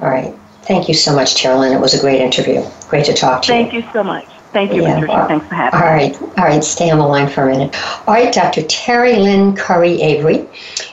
All 0.00 0.08
right. 0.08 0.34
Thank 0.62 0.88
you 0.88 0.94
so 0.94 1.14
much, 1.14 1.36
Carolyn. 1.36 1.72
It 1.72 1.80
was 1.80 1.94
a 1.94 2.00
great 2.00 2.20
interview. 2.20 2.62
Great 2.88 3.06
to 3.06 3.14
talk 3.14 3.42
to 3.42 3.48
Thank 3.48 3.72
you. 3.72 3.82
Thank 3.82 3.86
you 3.86 3.92
so 3.92 4.04
much. 4.04 4.26
Thank 4.52 4.72
you, 4.72 4.82
yeah, 4.82 4.98
Patricia. 4.98 5.26
Thanks 5.28 5.46
for 5.46 5.54
having 5.54 5.78
me. 5.78 5.86
All 5.86 5.92
right. 5.92 6.38
All 6.38 6.44
right. 6.44 6.64
Stay 6.64 6.90
on 6.90 6.98
the 6.98 7.06
line 7.06 7.28
for 7.28 7.48
a 7.48 7.50
minute. 7.52 7.76
All 8.08 8.14
right, 8.14 8.34
Dr. 8.34 8.62
Terrlyn 8.62 9.56
Curry 9.56 10.02
Avery, 10.02 10.48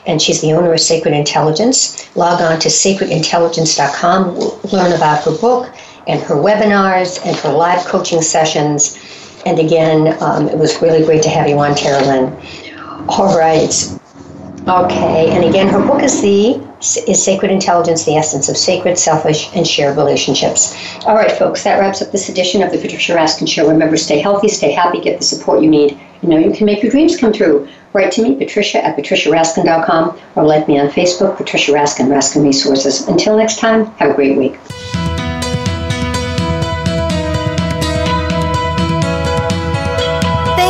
and 0.06 0.21
she's 0.21 0.41
the 0.41 0.53
owner 0.53 0.71
of 0.73 0.80
Sacred 0.80 1.15
Intelligence. 1.15 2.15
Log 2.15 2.39
on 2.41 2.60
to 2.60 2.69
sacredintelligence.com, 2.69 4.38
learn 4.71 4.93
about 4.93 5.23
her 5.23 5.36
book 5.39 5.73
and 6.06 6.21
her 6.21 6.36
webinars 6.36 7.19
and 7.25 7.36
her 7.38 7.51
live 7.51 7.84
coaching 7.86 8.21
sessions. 8.21 8.97
And 9.45 9.60
again, 9.60 10.21
um, 10.21 10.47
it 10.49 10.58
was 10.58 10.80
really 10.82 11.03
great 11.03 11.23
to 11.23 11.30
have 11.30 11.47
you 11.49 11.58
on, 11.58 11.71
Terrlyn. 11.71 12.32
All 13.10 13.38
right. 13.38 13.73
Okay, 14.67 15.30
and 15.32 15.45
again, 15.45 15.67
her 15.67 15.86
book 15.86 16.03
is 16.03 16.21
the 16.21 16.62
is 16.80 17.24
Sacred 17.24 17.52
Intelligence, 17.52 18.06
the 18.06 18.16
Essence 18.16 18.50
of 18.50 18.58
Sacred, 18.58 18.98
Selfish, 18.98 19.50
and 19.56 19.68
Shared 19.68 19.98
Relationships. 19.98 20.76
All 21.06 21.16
right, 21.16 21.32
folks, 21.32 21.63
that 21.63 21.80
wraps 21.80 22.02
up 22.02 22.12
this 22.12 22.30
edition 22.30 22.62
of 22.62 22.72
the 22.72 22.78
Patricia 22.78 23.16
Raskin 23.16 23.48
Show. 23.48 23.68
Remember, 23.68 23.98
stay 23.98 24.20
healthy, 24.20 24.48
stay 24.48 24.72
happy, 24.72 25.02
get 25.02 25.18
the 25.18 25.26
support 25.26 25.62
you 25.62 25.70
need. 25.70 26.00
You 26.22 26.30
know 26.30 26.38
you 26.38 26.52
can 26.52 26.66
make 26.66 26.82
your 26.82 26.92
dreams 26.92 27.18
come 27.18 27.34
true. 27.34 27.68
Write 27.94 28.12
to 28.13 28.24
me, 28.24 28.36
Patricia 28.36 28.84
at 28.84 28.98
patriciaraskin.com, 28.98 30.20
or 30.36 30.44
like 30.44 30.68
me 30.68 30.80
on 30.80 30.90
Facebook, 30.90 31.38
Patricia 31.38 31.72
Raskin, 31.72 32.08
Raskin 32.08 32.44
Resources. 32.44 33.08
Until 33.08 33.38
next 33.38 33.60
time, 33.60 33.86
have 33.98 34.12
a 34.12 34.13
great 34.13 34.38
week. 34.38 34.60